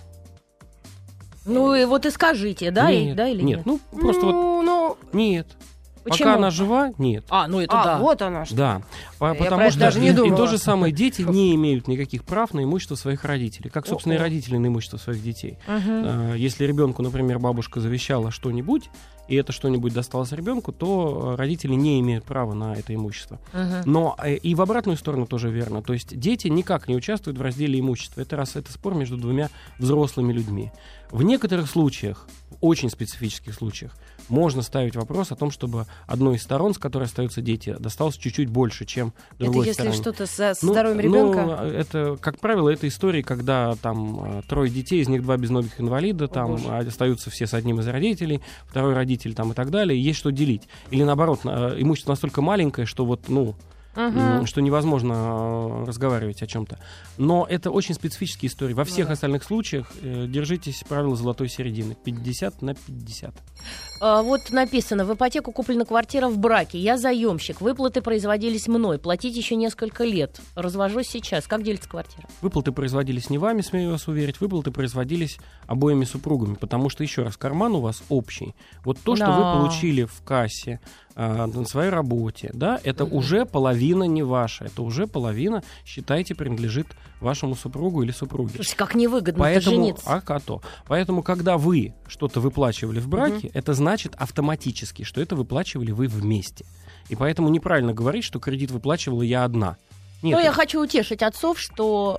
[1.45, 3.65] Ну и вот и скажите, да, и- нет, да или нет?
[3.65, 3.81] нет?
[3.91, 5.47] Ну, просто вот ну, ну, нет.
[6.03, 6.29] Почему?
[6.29, 7.25] Пока она жива, нет.
[7.29, 7.97] А, ну это а, да.
[7.97, 8.55] вот она что.
[8.55, 8.81] Да,
[9.21, 12.53] Я потому что даже не и, и то же самое дети не имеют никаких прав
[12.53, 14.23] на имущество своих родителей, как, собственно, и О-о.
[14.23, 15.57] родители на имущество своих детей.
[15.67, 18.89] Э, Если ребенку, например, бабушка завещала что-нибудь,
[19.27, 23.39] и это что-нибудь досталось ребенку, то э, родители не имеют права на это имущество.
[23.53, 23.81] Мгм.
[23.85, 25.81] Но э, и в обратную сторону тоже верно.
[25.81, 28.21] То есть дети никак не участвуют в разделе имущества.
[28.21, 30.71] Это раз это спор между двумя взрослыми людьми.
[31.11, 33.95] В некоторых случаях, в очень специфических случаях,
[34.29, 38.49] можно ставить вопрос о том, чтобы одной из сторон, с которой остаются дети, досталось чуть-чуть
[38.49, 39.97] больше, чем Это другой если стороне.
[39.97, 41.63] что-то со, Ну, здоровьем ну, ребенка.
[41.65, 46.27] это, как правило, это истории, когда там э, трое детей, из них два безногих инвалида,
[46.29, 46.65] там боже.
[46.69, 50.31] а, остаются все с одним из родителей, второй родитель там и так далее, есть что
[50.31, 50.63] делить.
[50.91, 53.55] Или наоборот, э, имущество настолько маленькое, что вот, ну,
[53.95, 56.79] М, что невозможно э, разговаривать о чем-то.
[57.17, 58.73] Но это очень специфические истории.
[58.73, 59.13] Во всех да.
[59.13, 61.95] остальных случаях э, держитесь правила золотой середины.
[62.03, 63.33] 50 на 50.
[64.01, 69.35] А, Вот написано, в ипотеку куплена квартира в браке, я заемщик, выплаты производились мной, платить
[69.37, 71.47] еще несколько лет, развожусь сейчас.
[71.47, 72.27] Как делится квартира?
[72.41, 77.37] Выплаты производились не вами, смею вас уверить, выплаты производились обоими супругами, потому что, еще раз,
[77.37, 78.55] карман у вас общий.
[78.83, 79.37] Вот то, что Да.
[79.37, 80.79] вы получили в кассе,
[81.15, 86.87] на своей работе, да, это уже половина не ваша, это уже половина, считайте, принадлежит
[87.21, 88.55] вашему супругу или супруге.
[88.55, 90.03] Слушайте, как невыгодно Поэтому, жениться.
[90.05, 90.61] а как то?
[90.87, 96.65] Поэтому, когда вы что-то выплачивали в браке, это значит автоматически, что это выплачивали вы вместе.
[97.09, 99.77] И поэтому неправильно говорить, что кредит выплачивала я одна.
[100.21, 102.17] Нет, Но Ну, я хочу утешить отцов, что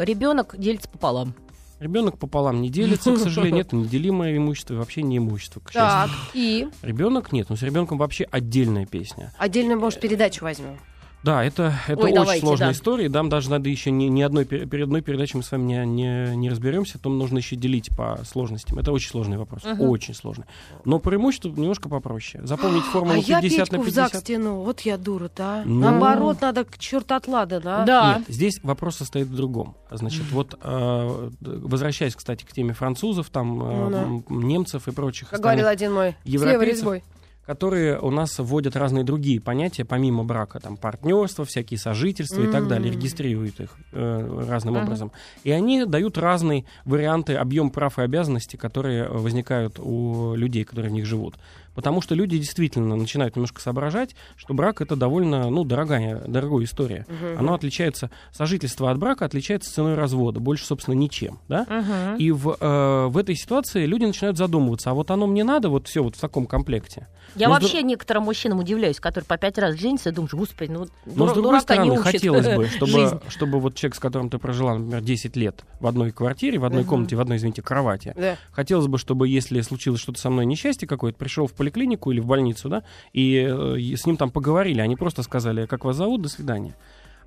[0.00, 1.34] э, ребенок делится пополам.
[1.82, 6.10] Ребенок пополам не делится, к сожалению, это неделимое имущество и вообще не имущество, к Так,
[6.32, 9.32] и Ребенок нет, но с ребенком вообще отдельная песня.
[9.36, 10.78] отдельно, может, передачу возьмем.
[11.22, 12.72] Да, это, это Ой, очень давайте, сложная да.
[12.72, 13.08] история.
[13.08, 15.86] Нам даже надо еще ни, ни одной, пер- перед одной передачей мы с вами не,
[15.86, 18.78] не, не разберемся, то нужно еще делить по сложностям.
[18.80, 19.82] Это очень сложный вопрос, Мгм.
[19.88, 20.46] очень сложный.
[20.84, 22.44] Но по имуществу немножко попроще.
[22.44, 24.24] Запомнить формулу а я 50 Петьку на в ЗАГС 50.
[24.24, 24.62] тяну.
[24.62, 25.62] Вот я дура-то, а.
[25.64, 25.80] Ну.
[25.80, 27.84] Наоборот, надо к черт отлада, да?
[27.84, 28.16] Да.
[28.18, 29.76] Нет, здесь вопрос состоит в другом.
[29.92, 34.34] Значит, вот э, возвращаясь, кстати, к теме французов, там э, Ну да.
[34.34, 36.16] немцев и прочих Как говорил один мой.
[36.24, 37.04] С левой резьбой.
[37.52, 42.66] Которые у нас вводят разные другие понятия, помимо брака, там партнерство, всякие сожительства и так
[42.66, 44.84] далее, регистрируют их э, разным Мгм.
[44.84, 45.12] образом.
[45.44, 50.94] И они дают разные варианты, объем прав и обязанностей, которые возникают у людей, которые в
[50.94, 51.34] них живут.
[51.74, 57.06] Потому что люди действительно начинают немножко соображать, что брак это довольно, ну, дорогая, дорогая история.
[57.38, 61.66] Оно отличается, сожительство от брака отличается ценой развода, больше, собственно, ничем, да?
[61.68, 62.16] Мгм.
[62.16, 65.88] И в, э, в этой ситуации люди начинают задумываться, а вот оно мне надо, вот
[65.88, 67.08] все вот в таком комплекте.
[67.34, 70.70] Я Но с вообще некоторым мужчинам удивляюсь, которые по пять раз женятся, и думаешь, господи,
[70.70, 74.38] ну, Но дура- с другой стороны, хотелось бы, чтобы, чтобы вот человек, с которым ты
[74.38, 76.88] прожила, например, 10 лет в одной квартире, в одной Мгм.
[76.90, 78.36] комнате, в одной, извините, кровати, Да.
[78.50, 82.26] хотелось бы, чтобы, если случилось что-то со мной несчастье какое-то, пришел в поликлинику или в
[82.26, 86.22] больницу, да, и, э, и с ним там поговорили, они просто сказали, как вас зовут,
[86.22, 86.74] до свидания.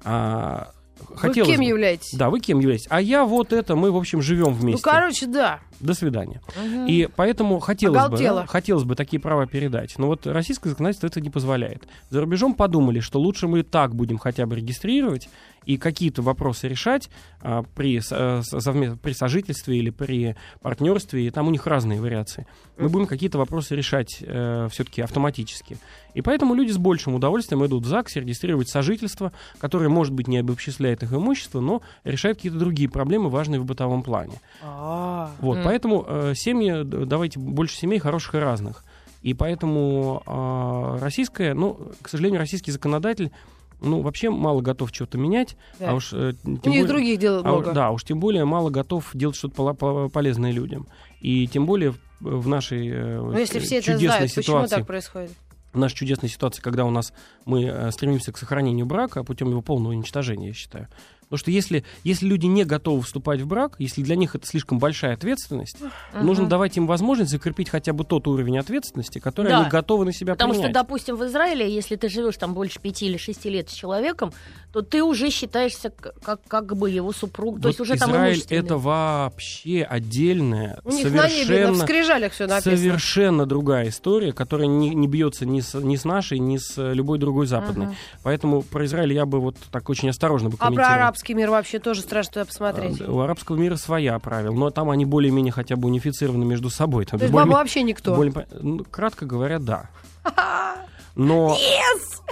[0.03, 0.71] А,
[1.09, 2.13] Вы хотелось кем бы- являетесь?
[2.17, 2.87] Да, вы кем являетесь?
[2.89, 4.83] А я вот это, мы, в общем, живем Ну, вместе.
[4.83, 5.59] короче, да.
[5.81, 6.41] До свидания.
[6.61, 6.85] Мгм.
[6.87, 9.95] И поэтому хотелось бы, да, хотелось бы такие права передать.
[9.97, 11.83] Но вот российское законодательство это не позволяет.
[12.09, 15.27] За рубежом подумали, что лучше мы так будем хотя бы регистрировать
[15.65, 17.09] и какие-то вопросы решать
[17.41, 21.27] а, при, с- э, с- совме- при сожительстве или при партнерстве.
[21.27, 22.45] И там у них разные вариации.
[22.77, 25.77] Мы будем какие-то вопросы решать все-таки автоматически.
[26.13, 30.37] И поэтому люди с большим удовольствием идут в ЗАГС регистрировать сожительство, которое, может быть, не
[30.37, 34.39] обобществляет их имущество, но решает какие-то другие проблемы, важные в бытовом плане.
[34.61, 38.83] А, Вот, поэтому э, семьи, давайте больше семей хороших и разных.
[39.21, 43.31] И поэтому э, российская, ну, к сожалению, российский законодатель,
[43.81, 45.91] ну, вообще мало готов что-то менять, Да.
[45.91, 47.71] а уж э, тем У них более- других дел а много.
[47.73, 49.73] да, уж тем более мало готов делать что-то
[50.09, 50.87] полезное людям.
[51.21, 54.43] И тем более в- в нашей э, Но Ну, если все это чудесной знают, почему
[54.57, 55.31] ситуации, так происходит?
[55.73, 57.11] в нашей чудесной ситуации, когда у нас
[57.45, 60.87] мы э, стремимся к сохранению брака путем его полного уничтожения, я считаю.
[61.35, 64.79] Потому что если, если люди не готовы вступать в брак, если для них это слишком
[64.79, 65.77] большая ответственность,
[66.13, 66.25] Мгм.
[66.25, 69.59] нужно давать им возможность закрепить хотя бы тот уровень ответственности, который Да.
[69.61, 70.73] они готовы на себя Потому что, принять.
[70.75, 74.31] допустим, в Израиле, если ты живешь там больше пяти или шести лет с человеком,
[74.71, 77.57] то ты уже считаешься как, как бы его супруг.
[77.57, 78.59] То Вот есть уже там Израиль имущественный.
[78.61, 82.77] это вообще отдельная, У них на небе, на, совершенно, скрижалях все написано.
[82.77, 87.19] совершенно другая история, которая не, не бьется ни с, ни с нашей, ни с любой
[87.19, 87.87] другой западной.
[87.87, 87.95] Ага.
[88.23, 90.99] Поэтому про Израиль я бы вот так очень осторожно бы А про комментировал.
[91.25, 93.01] Арабский мир вообще тоже страшно туда посмотреть.
[93.01, 97.05] А, У арабского мира своя правила, но там они более-менее хотя бы унифицированы между собой.
[97.05, 98.15] Там То есть баба вообще никто.
[98.15, 99.89] более ну, кратко говоря, да.
[101.15, 101.57] Но,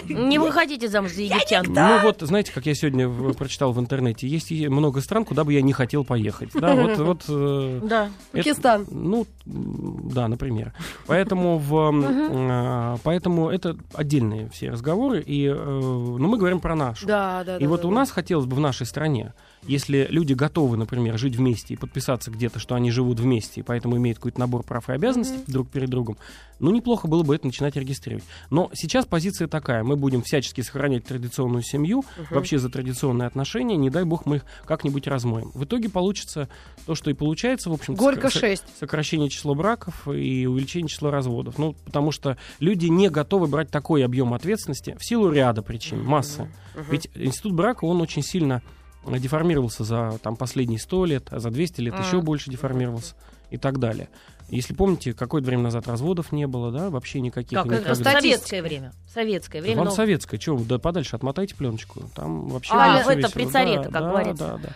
[0.09, 1.65] Не выходите замуж за египтян.
[1.69, 5.53] ну вот, знаете, как я сегодня в- прочитал в интернете, есть много стран, куда бы
[5.53, 6.49] я не хотел поехать.
[6.53, 8.05] Да, вот, вот э, Да.
[8.33, 8.85] это- Пакистан.
[8.91, 10.73] ну, да, например.
[11.07, 12.05] Поэтому, в, м,
[12.51, 17.07] а, поэтому это отдельные все разговоры, и, э, ну, мы говорим про нашу.
[17.07, 17.95] Да, да, И да, вот да, у да.
[17.97, 19.33] нас хотелось бы в нашей стране,
[19.67, 23.97] если люди готовы, например, жить вместе и подписаться где-то, что они живут вместе, и поэтому
[23.97, 26.17] имеют какой-то набор прав и обязанностей друг перед другом,
[26.60, 28.23] ну, неплохо было бы это начинать регистрировать.
[28.49, 33.89] Но сейчас позиция такая, мы будем всячески сохранять традиционную семью, вообще за традиционные отношения, не
[33.89, 35.52] дай бог мы их как-нибудь размоем.
[35.54, 36.49] В итоге получится
[36.86, 38.63] то, что и получается, в общем Горько 6.
[38.80, 41.58] сокращение числа браков и увеличение числа разводов.
[41.58, 46.49] Ну, потому что люди не готовы брать такой объем ответственности в силу ряда причин, массы.
[46.89, 48.62] Ведь институт брака, он очень сильно
[49.05, 52.03] деформировался за там, последние 100 лет, а за 200 лет Мгм.
[52.03, 53.15] еще больше деформировался
[53.51, 54.09] и так далее.
[54.49, 57.62] Если помните, какое-то время назад разводов не было, да, вообще никаких.
[57.63, 57.67] Как.
[57.67, 58.91] В советское время.
[59.12, 59.77] Советское время.
[59.77, 63.32] Вам но- советское, вы, да подальше отмотайте пленочку, там вообще А, было это весело.
[63.32, 64.45] при царе, Да, как да, говорится.
[64.47, 64.69] Да, да.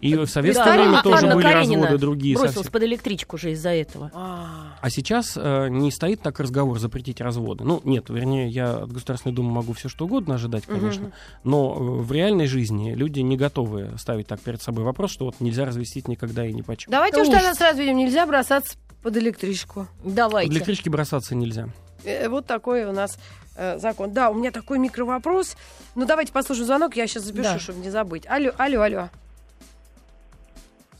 [0.00, 2.72] И в советское Да, время а тоже Анна были Каренина разводы другие бросилась совсем.
[2.72, 4.10] под электричку же из-за этого.
[4.14, 7.64] А, А сейчас э, не стоит так разговор запретить разводы.
[7.64, 11.04] Ну, нет, вернее, я от Государственной Думы могу все что угодно ожидать, конечно.
[11.06, 11.12] Мгм.
[11.44, 15.36] Но э, в реальной жизни люди не готовы ставить так перед собой вопрос, что вот
[15.40, 16.90] нельзя развестись никогда и ни почему.
[16.92, 19.86] Давайте уж тогда сразу видим, нельзя бросаться под электричку.
[20.02, 20.52] Под Давайте.
[20.52, 21.68] электрички бросаться нельзя.
[22.04, 23.20] Э, Вот такой у нас
[23.56, 24.12] э, закон.
[24.12, 25.56] Да, у меня такой микровопрос.
[25.94, 27.58] Ну, давайте послушаем звонок, я сейчас запишу, Да.
[27.60, 28.26] чтобы не забыть.
[28.26, 29.08] Алло, алло, алло.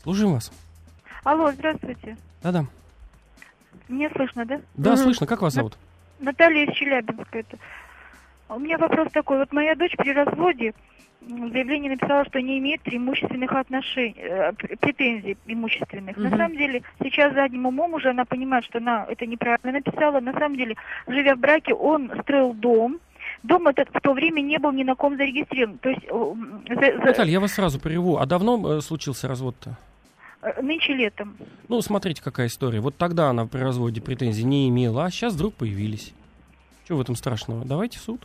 [0.05, 0.53] Служим вас.
[1.25, 2.17] Алло, здравствуйте.
[2.45, 2.67] Да-да.
[3.89, 4.61] Мне слышно, да?
[4.77, 4.99] Да, Мгм.
[5.03, 5.27] слышно.
[5.27, 5.77] Как вас зовут?
[6.21, 7.59] Наталья из Челябинска это.
[8.49, 9.39] У меня вопрос такой.
[9.39, 10.75] Вот моя дочь при разводе
[11.27, 16.17] в заявлении написала, что не имеет преимущественных отношений, э, пр- претензий имущественных.
[16.17, 16.39] На Мгм.
[16.39, 20.21] самом деле, сейчас задним умом уже она понимает, что она это неправильно написала.
[20.21, 22.99] На самом деле, живя в браке, он строил дом.
[23.43, 25.79] Дом этот в то время не был ни на ком зарегистрирован.
[25.79, 28.19] То есть за- за- Наталья, я вас сразу прерву.
[28.19, 29.77] А давно э, случился развод-то?
[30.43, 31.37] э, нынче летом.
[31.69, 32.81] Ну, смотрите, какая история.
[32.81, 36.15] Вот тогда она при разводе претензий не имела, а сейчас вдруг появились.
[36.85, 37.65] Что в этом страшного?
[37.65, 38.21] Давайте в суд.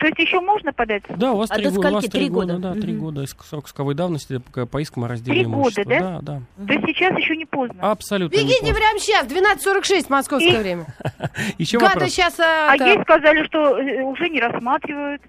[0.00, 1.02] То есть еще можно подать?
[1.10, 1.88] Да, у вас А три до года.
[1.88, 2.10] У вас скольки?
[2.12, 2.72] три Три года, года?
[2.74, 3.00] да, три Мгм.
[3.02, 3.24] года.
[3.48, 6.00] Срок сковой давности по, по искам о разделе Три года, да?
[6.00, 6.66] Да, да.
[6.66, 7.76] То есть сейчас еще не поздно.
[7.92, 8.34] Абсолютно.
[8.34, 8.76] не Бегите поздно.
[8.76, 10.86] прямо сейчас, 12.46 московское И- время.
[11.58, 12.10] Еще Гада вопрос.
[12.12, 12.40] сейчас...
[12.40, 15.20] А ей сказали, что э, уже не рассматривают.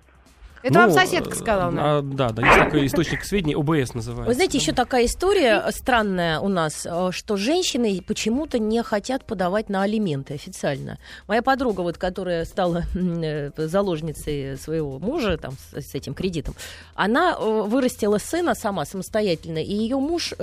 [0.64, 1.72] Это Ну, вам соседка сказала.
[1.72, 4.28] э, а, да, да, есть такой источник сведений, ОБС называется.
[4.28, 9.70] Вы знаете, еще такая история странная у нас, э, что женщины почему-то не хотят подавать
[9.70, 11.00] на алименты официально.
[11.28, 16.54] Моя подруга, вот, которая стала э, заложницей своего мужа там, с, с этим кредитом,
[16.96, 20.34] она вырастила сына сама самостоятельно, и ее муж,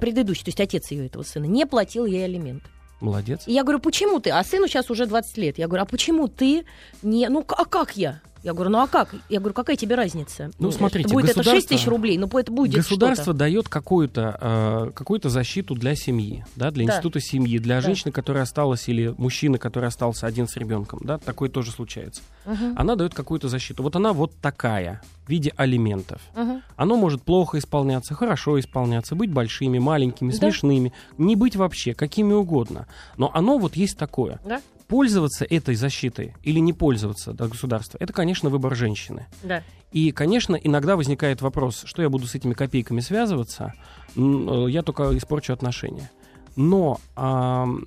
[0.00, 2.66] предыдущий, то есть отец ее этого сына, не платил ей алименты.
[3.00, 3.42] Молодец.
[3.46, 4.30] И я говорю, почему ты?
[4.30, 5.58] А сыну сейчас уже 20 лет.
[5.58, 6.64] Я говорю, а почему ты
[7.02, 7.28] не...
[7.28, 8.20] Ну, а как я?
[8.46, 9.12] Я говорю, ну а как?
[9.28, 10.52] Я говорю, какая тебе разница?
[10.60, 14.90] Ну, смотрите, будет это 6 государство- тысяч рублей, ну это будет Государство дает какую-то, э,
[14.94, 16.92] какую-то защиту для семьи, да, для Да.
[16.92, 17.80] института семьи, для Да.
[17.80, 22.22] женщины, которая осталась, или мужчины, который остался один с ребенком, да, такое тоже случается.
[22.44, 23.82] Мгм, Она дает какую-то защиту.
[23.82, 26.20] Вот она вот такая, в виде алиментов.
[26.36, 26.62] мгм.
[26.76, 30.36] Оно может плохо исполняться, хорошо исполняться, быть большими, маленькими, Да.
[30.38, 32.86] смешными, не быть вообще, какими угодно.
[33.16, 34.38] Но оно вот есть такое.
[34.44, 34.60] Да.
[34.88, 39.26] Пользоваться этой защитой или не пользоваться до государства, это, конечно, выбор женщины.
[39.42, 39.62] Да.
[39.92, 43.74] И, конечно, иногда возникает вопрос, что я буду с этими копейками связываться,
[44.14, 46.10] э, я только испорчу отношения.
[46.56, 47.86] Но ам,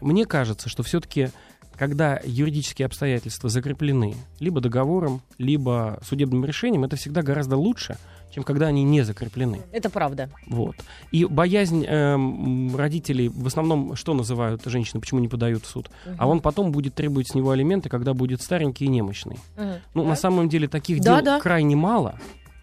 [0.00, 1.28] мне кажется, что все-таки,
[1.76, 7.96] когда юридические обстоятельства закреплены либо договором, либо судебным решением, это всегда гораздо лучше,
[8.32, 9.62] чем когда они не закреплены.
[9.72, 10.30] Это правда.
[10.46, 10.76] Вот.
[11.10, 15.90] И боязнь эм, родителей, в основном, что называют женщины, почему не подают в суд?
[16.18, 19.38] А он потом будет требовать с него алименты, когда будет старенький и немощный.
[19.56, 19.72] Мгм.
[19.94, 21.40] Ну, на самом деле, таких Да, дел да.
[21.40, 22.18] крайне мало,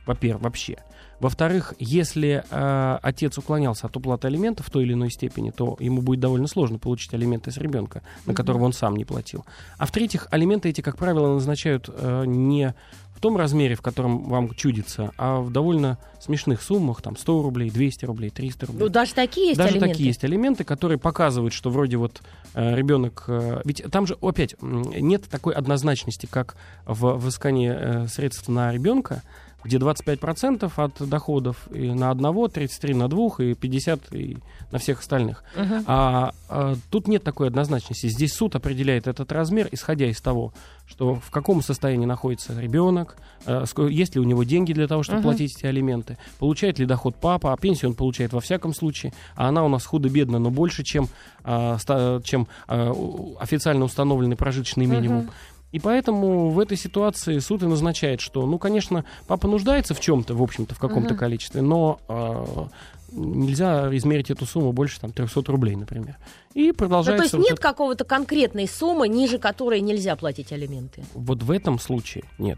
[0.05, 0.77] во-первых, вообще.
[1.19, 6.01] Во-вторых, если э, отец уклонялся от уплаты алиментов в той или иной степени, то ему
[6.01, 9.45] будет довольно сложно получить алименты с ребенка, на которого он сам не платил.
[9.77, 12.73] А в-третьих, алименты эти, как правило, назначают э, не
[13.19, 17.69] в том размере, в котором вам чудится, а в довольно смешных суммах, там 100 рублей,
[17.69, 18.79] 200 рублей, 300 рублей.
[18.81, 19.89] Ну, даже такие есть Даже алименты?
[19.89, 22.21] такие есть элементы, которые показывают, что вроде вот
[22.53, 23.25] э, ребенок...
[23.27, 26.55] э, ведь там же, опять, нет такой однозначности, как
[26.85, 29.21] в взыскании э, средств на ребенка,
[29.63, 34.37] где 25% от доходов и на одного, 33 на двух и 50 и
[34.71, 35.43] на всех остальных.
[35.55, 35.83] Мгм.
[35.87, 38.07] А, а, тут нет такой однозначности.
[38.07, 40.53] Здесь суд определяет этот размер, исходя из того,
[40.87, 45.19] что в каком состоянии находится ребенок, э, есть ли у него деньги для того, чтобы
[45.19, 45.23] Мгм.
[45.29, 49.49] платить эти алименты, получает ли доход папа, а пенсию он получает во всяком случае, а
[49.49, 51.09] она у нас худо-бедно, но больше, чем,
[51.43, 55.29] а, ста- чем у- официально установленный прожиточный минимум.
[55.71, 60.33] И поэтому в этой ситуации суд и назначает, что, ну, конечно, папа нуждается в чем-то,
[60.33, 61.17] в общем-то, в каком-то Мгм.
[61.19, 62.67] количестве, но а,
[63.11, 66.17] нельзя измерить эту сумму больше там 300 рублей, например.
[66.55, 67.23] И Ну, то продолжается...
[67.23, 71.03] есть вот нет это- какого-то конкретной суммы, ниже которой нельзя платить алименты?
[71.13, 72.57] Вот в этом случае нет.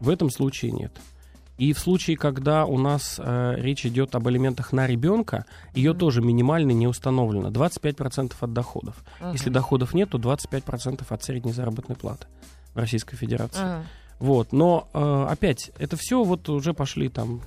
[0.00, 0.92] В этом случае нет.
[1.56, 6.20] И в случае, когда у нас э, речь идет об алиментах на ребенка, ее тоже
[6.20, 7.48] минимально не установлено.
[7.50, 8.96] 25% от доходов.
[9.32, 12.26] Если доходов нет, то 25% от средней заработной платы
[12.74, 13.62] в Российской Федерации.
[13.62, 13.82] Ага.
[14.18, 14.52] Вот.
[14.52, 17.40] Но э, опять, это все вот уже пошли там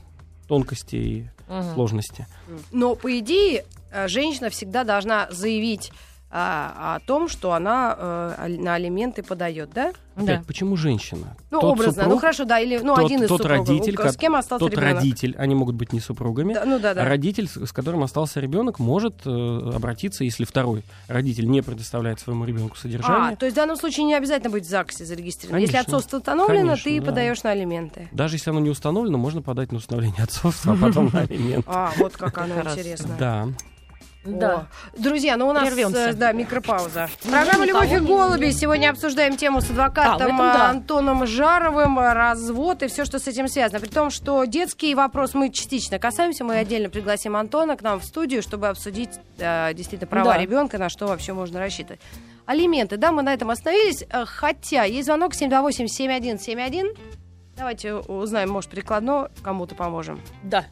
[0.48, 1.74] тонкости и Мгм.
[1.74, 2.28] сложности.
[2.72, 5.92] Но, по идее, э, женщина всегда должна заявить
[6.30, 7.96] а, о том, что она
[8.38, 9.94] э, на алименты подает, да?
[10.16, 10.44] Опять, Да.
[10.46, 11.38] почему женщина?
[11.52, 11.94] Ну, Тот образно.
[11.94, 12.60] супруг, ну, хорошо, да.
[12.60, 13.68] Или, ну, тот, один из тот супругов.
[13.70, 14.96] родитель, У- С кем остался тот ребенок?
[14.96, 17.04] родитель, они могут быть не супругами, Да, ну, да, да.
[17.04, 22.20] А родитель, с с которым остался ребенок, может э, обратиться, если второй родитель не предоставляет
[22.20, 23.38] своему ребенку А, содержание.
[23.38, 25.62] то есть в данном случае не обязательно быть в ЗАГСе зарегистрирован.
[25.62, 27.06] Если отцовство установлено, Конечно, ты да.
[27.06, 28.10] подаешь на алименты.
[28.12, 31.66] Даже если оно не установлено, можно подать на установление отцовства, а потом на алимент.
[31.70, 33.16] А, вот как оно интересно.
[33.18, 33.48] Да.
[34.28, 34.56] Да.
[34.56, 34.66] О.
[34.98, 36.10] Друзья, ну у нас Прервемся.
[36.10, 37.10] э, да, микропауза.
[37.24, 38.52] Ну, Программа «Любовь и голуби».
[38.52, 40.70] Сегодня обсуждаем тему с адвокатом этом э, да.
[40.70, 43.80] Антоном Жаровым, развод и все, что с этим связано.
[43.80, 48.04] При том, что детский вопрос мы частично касаемся, мы отдельно пригласим Антона к нам в
[48.06, 50.40] студию, чтобы обсудить э, действительно права Да.
[50.40, 52.02] ребенка, на что вообще можно рассчитывать.
[52.46, 56.96] Алименты, да, мы на этом остановились, э, хотя есть звонок 728-7171.
[57.58, 60.20] Давайте узнаем, может, прикладно кому-то поможем.
[60.44, 60.66] Да.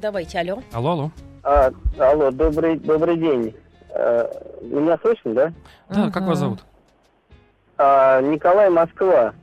[0.00, 0.62] Давайте, алло.
[0.72, 1.10] Алло, алло.
[1.44, 3.54] А, алло, добрый, добрый день.
[3.90, 4.28] Э,
[4.60, 5.52] меня слышно, да?
[5.88, 6.60] Да, как вас зовут?
[7.78, 9.34] А, Николай, Москва.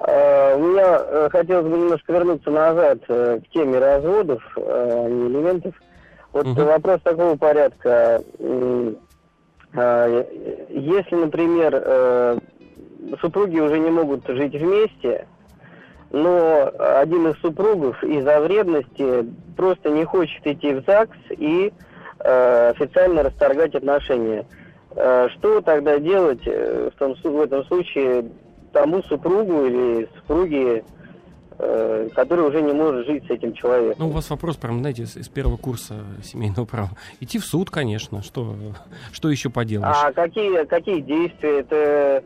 [0.00, 5.08] А, у меня э, хотелось бы немножко вернуться назад э, к теме разводов, э, а
[5.08, 5.74] не элементов.
[6.32, 6.64] Вот Мгм.
[6.64, 8.22] вопрос такого порядка.
[9.76, 10.24] А,
[10.70, 12.38] Если, например, э,
[13.20, 15.26] супруги уже не могут жить вместе,
[16.10, 21.72] но один из супругов из-за вредности просто не хочет идти в ЗАГС и
[22.20, 24.46] э, официально расторгать отношения.
[24.96, 28.30] Э, что тогда делать э, в, том, в этом случае
[28.72, 30.84] тому супругу или супруге,
[31.58, 33.96] э, который уже не может жить с этим человеком?
[33.98, 36.90] Ну, у вас вопрос, прям, знаете, из, из первого курса семейного права.
[37.20, 38.22] Идти в суд, конечно.
[38.22, 38.56] Что,
[39.12, 39.96] что еще поделаешь?
[40.02, 41.60] А какие, какие действия?
[41.60, 42.24] Это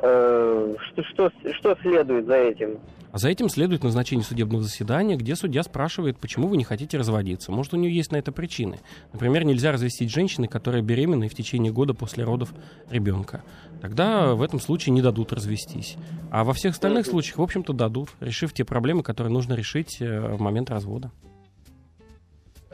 [0.00, 2.78] э, что, что, что следует за этим?
[3.14, 7.52] А за этим следует назначение судебного заседания, где судья спрашивает, почему вы не хотите разводиться.
[7.52, 8.80] Может, у нее есть на это причины.
[9.12, 12.52] Например, нельзя развестить женщины, которая беременна и в течение года после родов
[12.90, 13.44] ребенка.
[13.80, 15.94] Тогда в этом случае не дадут развестись.
[16.32, 20.34] А во всех остальных случаях, в общем-то, дадут, решив те проблемы, которые нужно решить э,
[20.34, 21.12] в момент развода.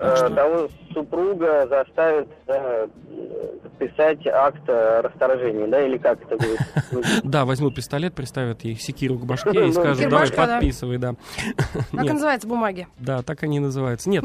[0.01, 0.31] Э, что?
[0.31, 2.89] Того супруга заставит да,
[3.63, 6.61] подписать акт расторжения, да, или как это будет?
[7.25, 11.15] Да, возьмут пистолет, приставят ей секиру к башке Ну, и скажут, давай, подписывай, да.
[11.93, 12.89] Как называется бумаги?
[12.99, 14.09] да, так они называются.
[14.09, 14.25] Нет.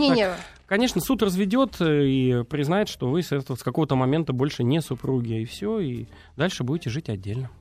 [0.67, 5.45] Конечно, суд разведет э, и признает, что вы с какого-то момента больше не супруги, и
[5.45, 6.07] все, и
[6.38, 7.51] дальше будете жить отдельно.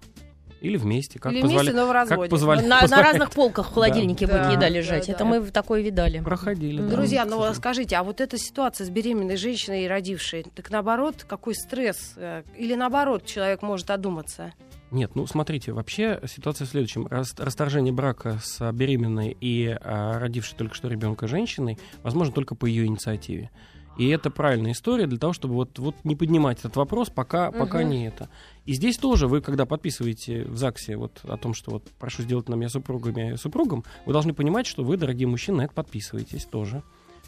[0.65, 2.31] Или вместе, как Или позволя- вместе, но в как разводе.
[2.31, 3.13] позволя- На, на позволяет.
[3.13, 4.33] разных полках в холодильнике Да.
[4.39, 5.07] будет еда Да, лежать.
[5.07, 5.25] да, Это да.
[5.27, 6.21] мы такое видали.
[6.21, 6.89] Проходили, да.
[6.89, 11.55] Друзья, ну скажите, а вот эта ситуация с беременной женщиной и родившей, так наоборот, какой
[11.55, 12.15] стресс?
[12.17, 14.53] э, Или наоборот, человек может одуматься?
[14.91, 17.07] Нет, ну смотрите, вообще ситуация в следующем.
[17.09, 22.65] Рас- расторжение брака с беременной и а, родившей только что ребенка женщиной возможно только по
[22.67, 23.51] ее инициативе.
[23.97, 27.81] И это правильная история для того, чтобы вот, вот не поднимать этот вопрос, пока, пока
[27.81, 27.91] Мгм.
[27.91, 28.29] не это.
[28.65, 32.49] И здесь тоже вы, когда подписываете в ЗАГСе вот о том, что вот прошу сделать
[32.49, 36.83] на меня супругами супругом, вы должны понимать, что вы, дорогие мужчины, на это подписываетесь тоже.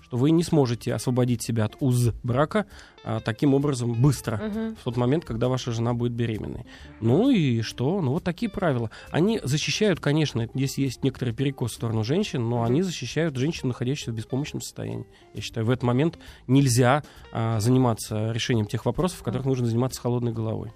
[0.07, 2.67] Что вы не сможете освободить себя от уз брака
[3.03, 4.77] а, таким образом быстро Мгм.
[4.77, 6.65] в тот момент, когда ваша жена будет беременной.
[7.01, 8.01] Ну и что?
[8.01, 8.93] Ну вот такие правила.
[9.11, 14.13] Они защищают, конечно, здесь есть некоторый перекос в сторону женщин, но они защищают женщин, находящихся
[14.13, 15.07] в беспомощном состоянии.
[15.35, 17.03] Я считаю, в этот момент нельзя
[17.33, 20.71] а, заниматься решением тех вопросов, в которых нужно заниматься с холодной головой.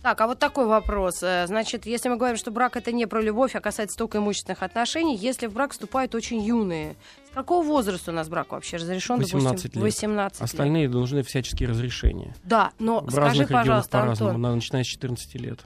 [0.00, 1.24] Так, а вот такой вопрос.
[1.24, 4.62] Э, Значит, если мы говорим, что брак это не про любовь, а касается только имущественных
[4.62, 6.94] отношений, если в брак вступают очень юные,
[7.38, 9.16] какого возраста у нас брак вообще разрешен?
[9.18, 9.94] 18 допустим, лет.
[9.94, 10.44] 18 лет.
[10.44, 12.34] Остальные должны всяческие разрешения.
[12.44, 15.60] Да, но в скажи, пожалуйста, по-разному, Антон, начиная с 14 лет.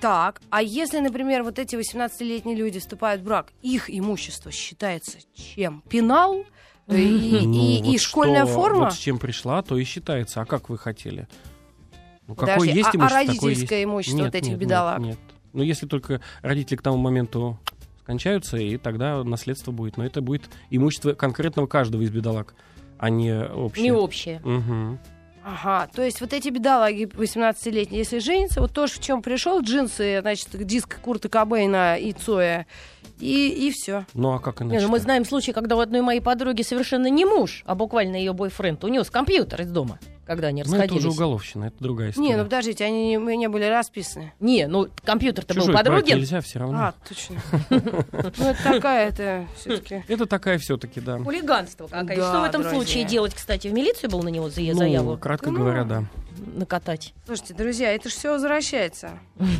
[0.00, 5.82] так, а если, например, вот эти 18-летние люди вступают в брак, их имущество считается чем?
[5.88, 6.44] Пенал?
[6.88, 8.84] И, и- Ну, и- и вот школьная что- форма?
[8.86, 10.40] Вот с чем пришла, то и считается.
[10.40, 11.28] А как вы хотели?
[12.26, 13.84] Ну, Подожди, какое есть а- а имущество, такое родительское есть.
[13.88, 14.98] имущество Нет, вот этих нет, бедолаг?
[14.98, 15.18] Нет, нет.
[15.52, 17.58] Ну, если только родители к тому моменту
[18.02, 19.96] скончаются, и тогда наследство будет.
[19.96, 22.54] Но это будет имущество конкретного каждого из бедолаг,
[22.98, 23.84] а не общее.
[23.84, 24.40] Не общее.
[24.44, 24.98] Мгм.
[25.44, 30.20] Ага, то есть вот эти бедолаги 18-летние, если женятся, вот то, в чем пришел, джинсы,
[30.20, 32.66] значит, диск Курта Кобейна и Цоя,
[33.18, 34.06] и, и все.
[34.14, 34.86] Ну, а как Не, иначе?
[34.86, 38.32] ну мы знаем случай, когда у одной моей подруги совершенно не муж, а буквально ее
[38.32, 41.04] бойфренд унес компьютер из дома, когда они Ну, это расходились.
[41.04, 42.28] уже уголовщина, это другая история.
[42.28, 44.32] Не, ну подождите, они не, не были расписаны.
[44.40, 46.12] Не, ну компьютер-то был подруги.
[46.12, 46.78] нельзя все равно.
[46.78, 47.36] А, точно.
[47.70, 50.04] Ну, это такая, это все-таки...
[50.08, 51.18] Это такая все-таки, да.
[51.18, 52.16] Хулиганство какое.
[52.16, 53.68] Что в этом случае делать, кстати?
[53.68, 56.04] В милицию был на него за Ну, заяву кратко Ну, говоря, да.
[56.54, 57.14] Накатать?
[57.26, 59.18] Слушайте, друзья, это же все возвращается.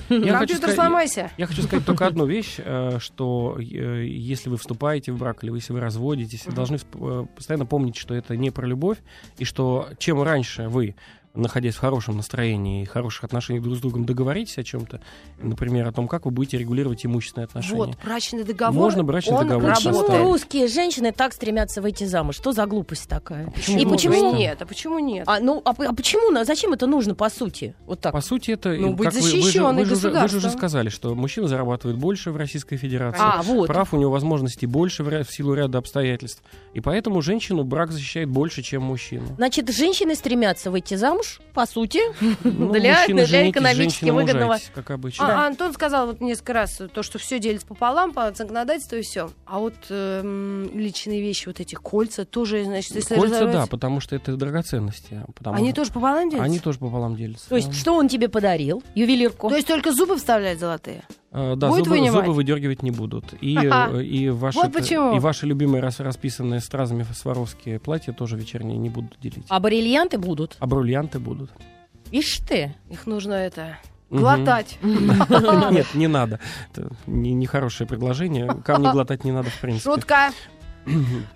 [0.09, 1.31] Я хочу Компьютер сказать- сломайся.
[1.37, 5.53] Я хочу сказать только одну вещь, э, что э, если вы вступаете в брак или
[5.53, 8.99] если вы разводитесь, вы должны э, постоянно помнить, что это не про любовь,
[9.39, 10.95] и что чем раньше вы
[11.35, 15.01] находясь в хорошем настроении и хороших отношениях друг с другом, договоритесь о чем-то,
[15.41, 17.77] например, о том, как вы будете регулировать имущественные отношения.
[17.77, 18.75] Вот, брачный договор.
[18.75, 20.23] Можно брачный он договор Почему составить.
[20.25, 22.37] русские женщины так стремятся выйти замуж?
[22.37, 23.51] Что за глупость такая?
[23.51, 24.07] Почему И глупость?
[24.07, 24.61] почему нет?
[24.63, 25.25] А почему нет?
[25.27, 27.75] А, ну, а, а почему, на- зачем это нужно, по сути?
[27.87, 28.13] Вот так.
[28.13, 28.71] По сути, это...
[28.75, 29.63] Ну, быть как вы- вы, же, вы, же,
[29.95, 33.21] уже- вы же уже сказали, что мужчина зарабатывает больше в Российской Федерации.
[33.23, 33.69] А, вот.
[33.69, 36.43] Прав у него возможностей больше в, в силу ряда обстоятельств.
[36.75, 39.27] И поэтому женщину брак защищает больше, чем мужчину.
[39.37, 41.22] Значит, женщины стремятся выйти замуж,
[41.55, 42.01] по сути,
[42.45, 44.45] Ну, для, мужчины для экономически выгодного.
[44.47, 45.27] мужайтесь, как обычно.
[45.45, 49.31] А, Антон сказал вот несколько раз то, что все делится пополам по законодательству и все.
[49.47, 54.01] А вот эм, личные вещи, вот эти кольца, тоже, значит, если Кольца, да, разорвать- потому
[54.01, 55.23] что это драгоценности.
[55.35, 56.45] потому Они что- тоже пополам делятся?
[56.45, 57.49] Они тоже пополам делятся.
[57.49, 57.75] То есть, да.
[57.75, 58.83] что он тебе подарил?
[58.95, 59.49] Ювелирку.
[59.49, 61.03] То есть только зубы вставлять золотые?
[61.35, 62.25] А, да, будет зубы, вынимать?
[62.25, 63.33] зубы выдергивать не будут.
[63.41, 65.17] И, э, и, ваши, Вот почему.
[65.17, 69.47] и ваши любимые рас, расписанные стразами сваровские платья тоже вечерние не будут делить.
[69.49, 70.57] А бриллианты будут?
[70.59, 71.51] А бриллианты будут.
[72.11, 72.75] Ишь ты.
[72.91, 73.79] Их нужно это
[74.11, 74.79] глотать.
[74.83, 76.39] Нет, не надо.
[76.71, 78.55] Это не- нехорошее предложение.
[78.65, 79.91] Камни глотать не надо, в принципе.
[79.91, 80.31] Шутка.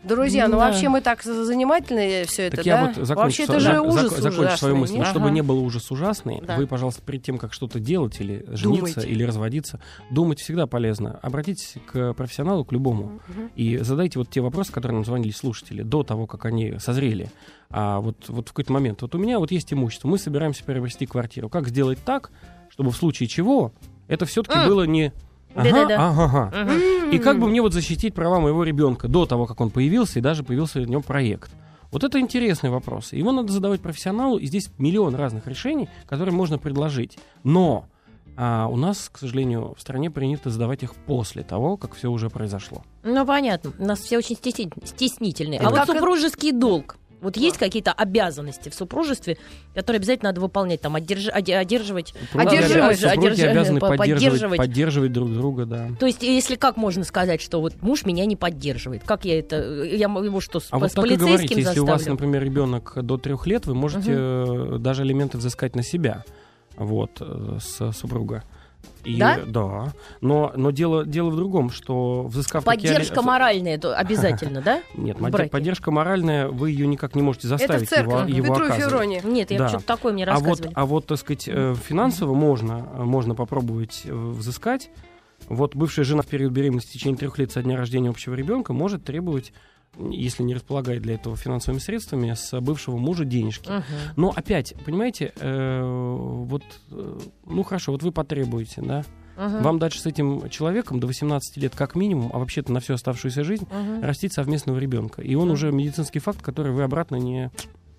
[0.02, 0.66] Друзья, ну Да.
[0.68, 2.70] вообще мы так занимательны все это, Так да?
[2.70, 4.94] я вот закончу, вообще это же ужас зак- закончу свою ужасный, мысль.
[4.94, 5.06] нет?
[5.06, 5.34] Чтобы Ага.
[5.34, 6.56] не было ужас ужасный, Да.
[6.56, 9.08] вы, пожалуйста, перед тем, как что-то делать или жениться, Думайте.
[9.08, 9.80] или разводиться,
[10.10, 11.18] думать всегда полезно.
[11.22, 13.50] Обратитесь к профессионалу, к любому, Мгм.
[13.56, 17.30] и задайте вот те вопросы, которые нам звонили слушатели, до того, как они созрели.
[17.70, 21.06] А вот, вот в какой-то момент, вот у меня вот есть имущество, мы собираемся приобрести
[21.06, 21.48] квартиру.
[21.48, 22.30] Как сделать так,
[22.70, 23.72] чтобы в случае чего
[24.08, 24.66] это все-таки М.
[24.68, 25.12] было не...
[25.56, 26.08] Ага, Да-да-да.
[26.08, 26.64] ага, ага.
[26.64, 27.10] Мгм.
[27.10, 30.22] И как бы мне вот защитить права моего ребенка до того, как он появился, и
[30.22, 31.50] даже появился в нем проект?
[31.92, 33.12] Вот это интересный вопрос.
[33.12, 37.18] Его надо задавать профессионалу, и здесь миллион разных решений, которые можно предложить.
[37.44, 37.86] Но
[38.38, 42.28] А у нас, к сожалению, в стране принято сдавать их после того, как все уже
[42.28, 42.82] произошло.
[43.02, 43.72] Ну, понятно.
[43.78, 45.58] У нас все очень стесни- стеснительные.
[45.58, 46.98] Это а вот супружеский долг.
[47.20, 49.38] Вот есть какие-то обязанности в супружестве,
[49.74, 52.12] которые обязательно надо выполнять, там, одерж- оде- одерживать...
[52.14, 55.88] Э, Супруги одерж- обязаны по- поддерживать, поддерживать друг друга, да.
[55.98, 59.02] То есть, если как можно сказать, что вот муж меня не поддерживает?
[59.04, 59.56] Как я это...
[59.84, 62.12] Я его что, с, А вот с так и полицейским говорите, если у вас, заставлю?
[62.20, 66.24] например, ребенок до трех лет, вы можете э, даже алименты взыскать на себя,
[66.76, 68.44] вот, э, с супруга.
[69.06, 69.38] И, Да?
[69.46, 69.92] Да.
[70.20, 74.82] Но, но дело, дело в другом, что взыскав Поддержка моральная это обязательно, да?
[74.94, 78.64] Нет, в поддержка моральная, вы ее никак не можете Это в заставить его, его Петру
[78.64, 78.84] и оказывать.
[78.90, 79.20] Февронии.
[79.24, 79.68] Нет, я Да.
[79.68, 80.72] что-то такое мне А вот, рассказывали.
[80.74, 84.90] а вот, так сказать, э, финансово можно, можно попробовать э, взыскать.
[85.48, 88.72] Вот бывшая жена в период беременности в течение трех лет со дня рождения общего ребенка
[88.72, 89.52] может требовать,
[90.10, 93.68] если не располагает для этого финансовыми средствами, с бывшего мужа денежки.
[93.68, 93.84] Мгм.
[94.16, 99.04] Но опять, понимаете, э, вот, э, ну хорошо, вот вы потребуете, да,
[99.36, 99.62] Мгм.
[99.62, 103.44] вам дальше с этим человеком до 18 лет как минимум, а вообще-то на всю оставшуюся
[103.44, 104.02] жизнь, Мгм.
[104.02, 105.22] растить совместного ребенка.
[105.22, 107.50] И он уже медицинский факт, который вы обратно не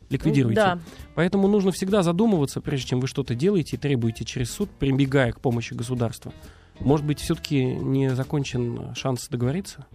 [0.09, 0.55] ликвидируете.
[0.61, 0.79] Да.
[1.15, 5.39] Поэтому нужно всегда задумываться, прежде чем вы что-то делаете и требуете через суд, прибегая к
[5.41, 6.31] помощи государства.
[6.79, 9.85] Может быть, все-таки не закончен шанс договориться?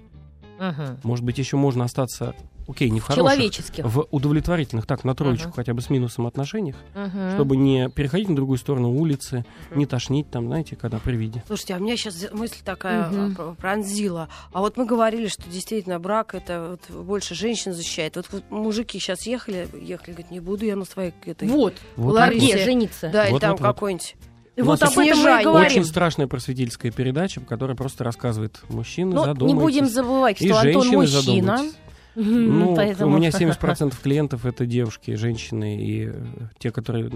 [0.71, 0.99] Мгм.
[1.03, 2.35] Может быть, еще можно остаться,
[2.69, 3.85] окей, не в хороших, Человеческих.
[3.85, 5.55] в удовлетворительных, так, на троечку Мгм.
[5.57, 7.33] хотя бы с минусом отношениях, Мгм.
[7.35, 9.45] чтобы не переходить на другую сторону улицы,
[9.75, 11.43] не тошнить там, знаете, когда при виде.
[11.47, 14.29] Слушайте, а меня сейчас мысль такая а, пр- пронзила.
[14.53, 18.17] А вот мы говорили, что действительно брак это вот больше женщин защищает.
[18.17, 21.49] Вот, вот мужики сейчас ехали, ехали, говорят, не буду я на своей этой...
[21.49, 21.75] Вот.
[21.97, 22.47] Вот Ларисе.
[22.55, 23.11] Где жениться?
[23.13, 23.67] Да, или Вот, там вот, вот.
[23.67, 24.15] какой-нибудь.
[24.15, 25.55] У Вот об этом мы и говорим.
[25.55, 29.55] Очень страшная просветительская передача, которая просто рассказывает мужчины, Но задумайтесь.
[29.55, 31.57] не будем забывать, И что Антон женщины мужчина.
[31.57, 31.76] задумайтесь.
[32.14, 36.24] Ну, поэтому- у меня 70% клиентов это девушки, женщины и э,
[36.59, 37.11] те, которые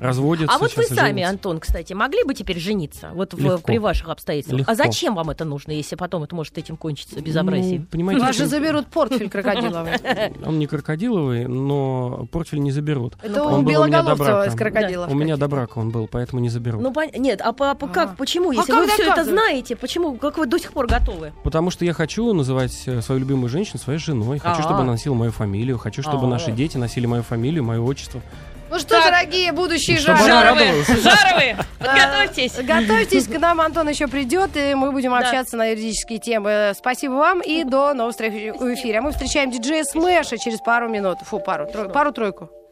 [0.00, 0.54] разводятся.
[0.54, 1.30] А вот вы сами, женятся.
[1.30, 3.10] Антон, кстати, могли бы теперь жениться?
[3.14, 4.60] Вот в- при ваших обстоятельствах.
[4.60, 4.72] Легко.
[4.72, 7.86] А зачем вам это нужно, если потом это может этим кончиться Ну, безобразием?
[7.86, 9.92] понимаете, Вас же заберут портфель крокодиловый.
[10.46, 13.16] он не крокодиловый, но портфель не заберут.
[13.22, 15.10] Это Он у Белоголовцева из крокодилов.
[15.10, 16.82] У меня до брака он был, поэтому не заберут.
[16.82, 18.14] Ну, нет, а, по- как, А.
[18.16, 21.32] почему, А если вы все это знаете, почему, как вы до сих пор готовы?
[21.42, 24.38] Потому что я хочу называть э, свою любимую женщину своей женой.
[24.38, 24.80] Хочу, чтобы А.
[24.82, 25.78] она носила мою фамилию.
[25.78, 26.28] Хочу, чтобы А.
[26.30, 28.20] наши дети носили мою фамилию, мое отчество.
[28.76, 30.86] Ну что, дорогие будущие Чтобы жары, она радовалась.
[30.86, 32.52] Жаровые, подготовьтесь.
[32.62, 36.72] Готовьтесь, к нам Антон еще придет, и мы будем общаться на юридические темы.
[36.76, 38.98] Спасибо вам и до новых встреч в эфире.
[38.98, 41.18] А мы встречаем диджея Смэша через пару минут.
[41.22, 42.50] Фу, пару, трой- пару-тройку.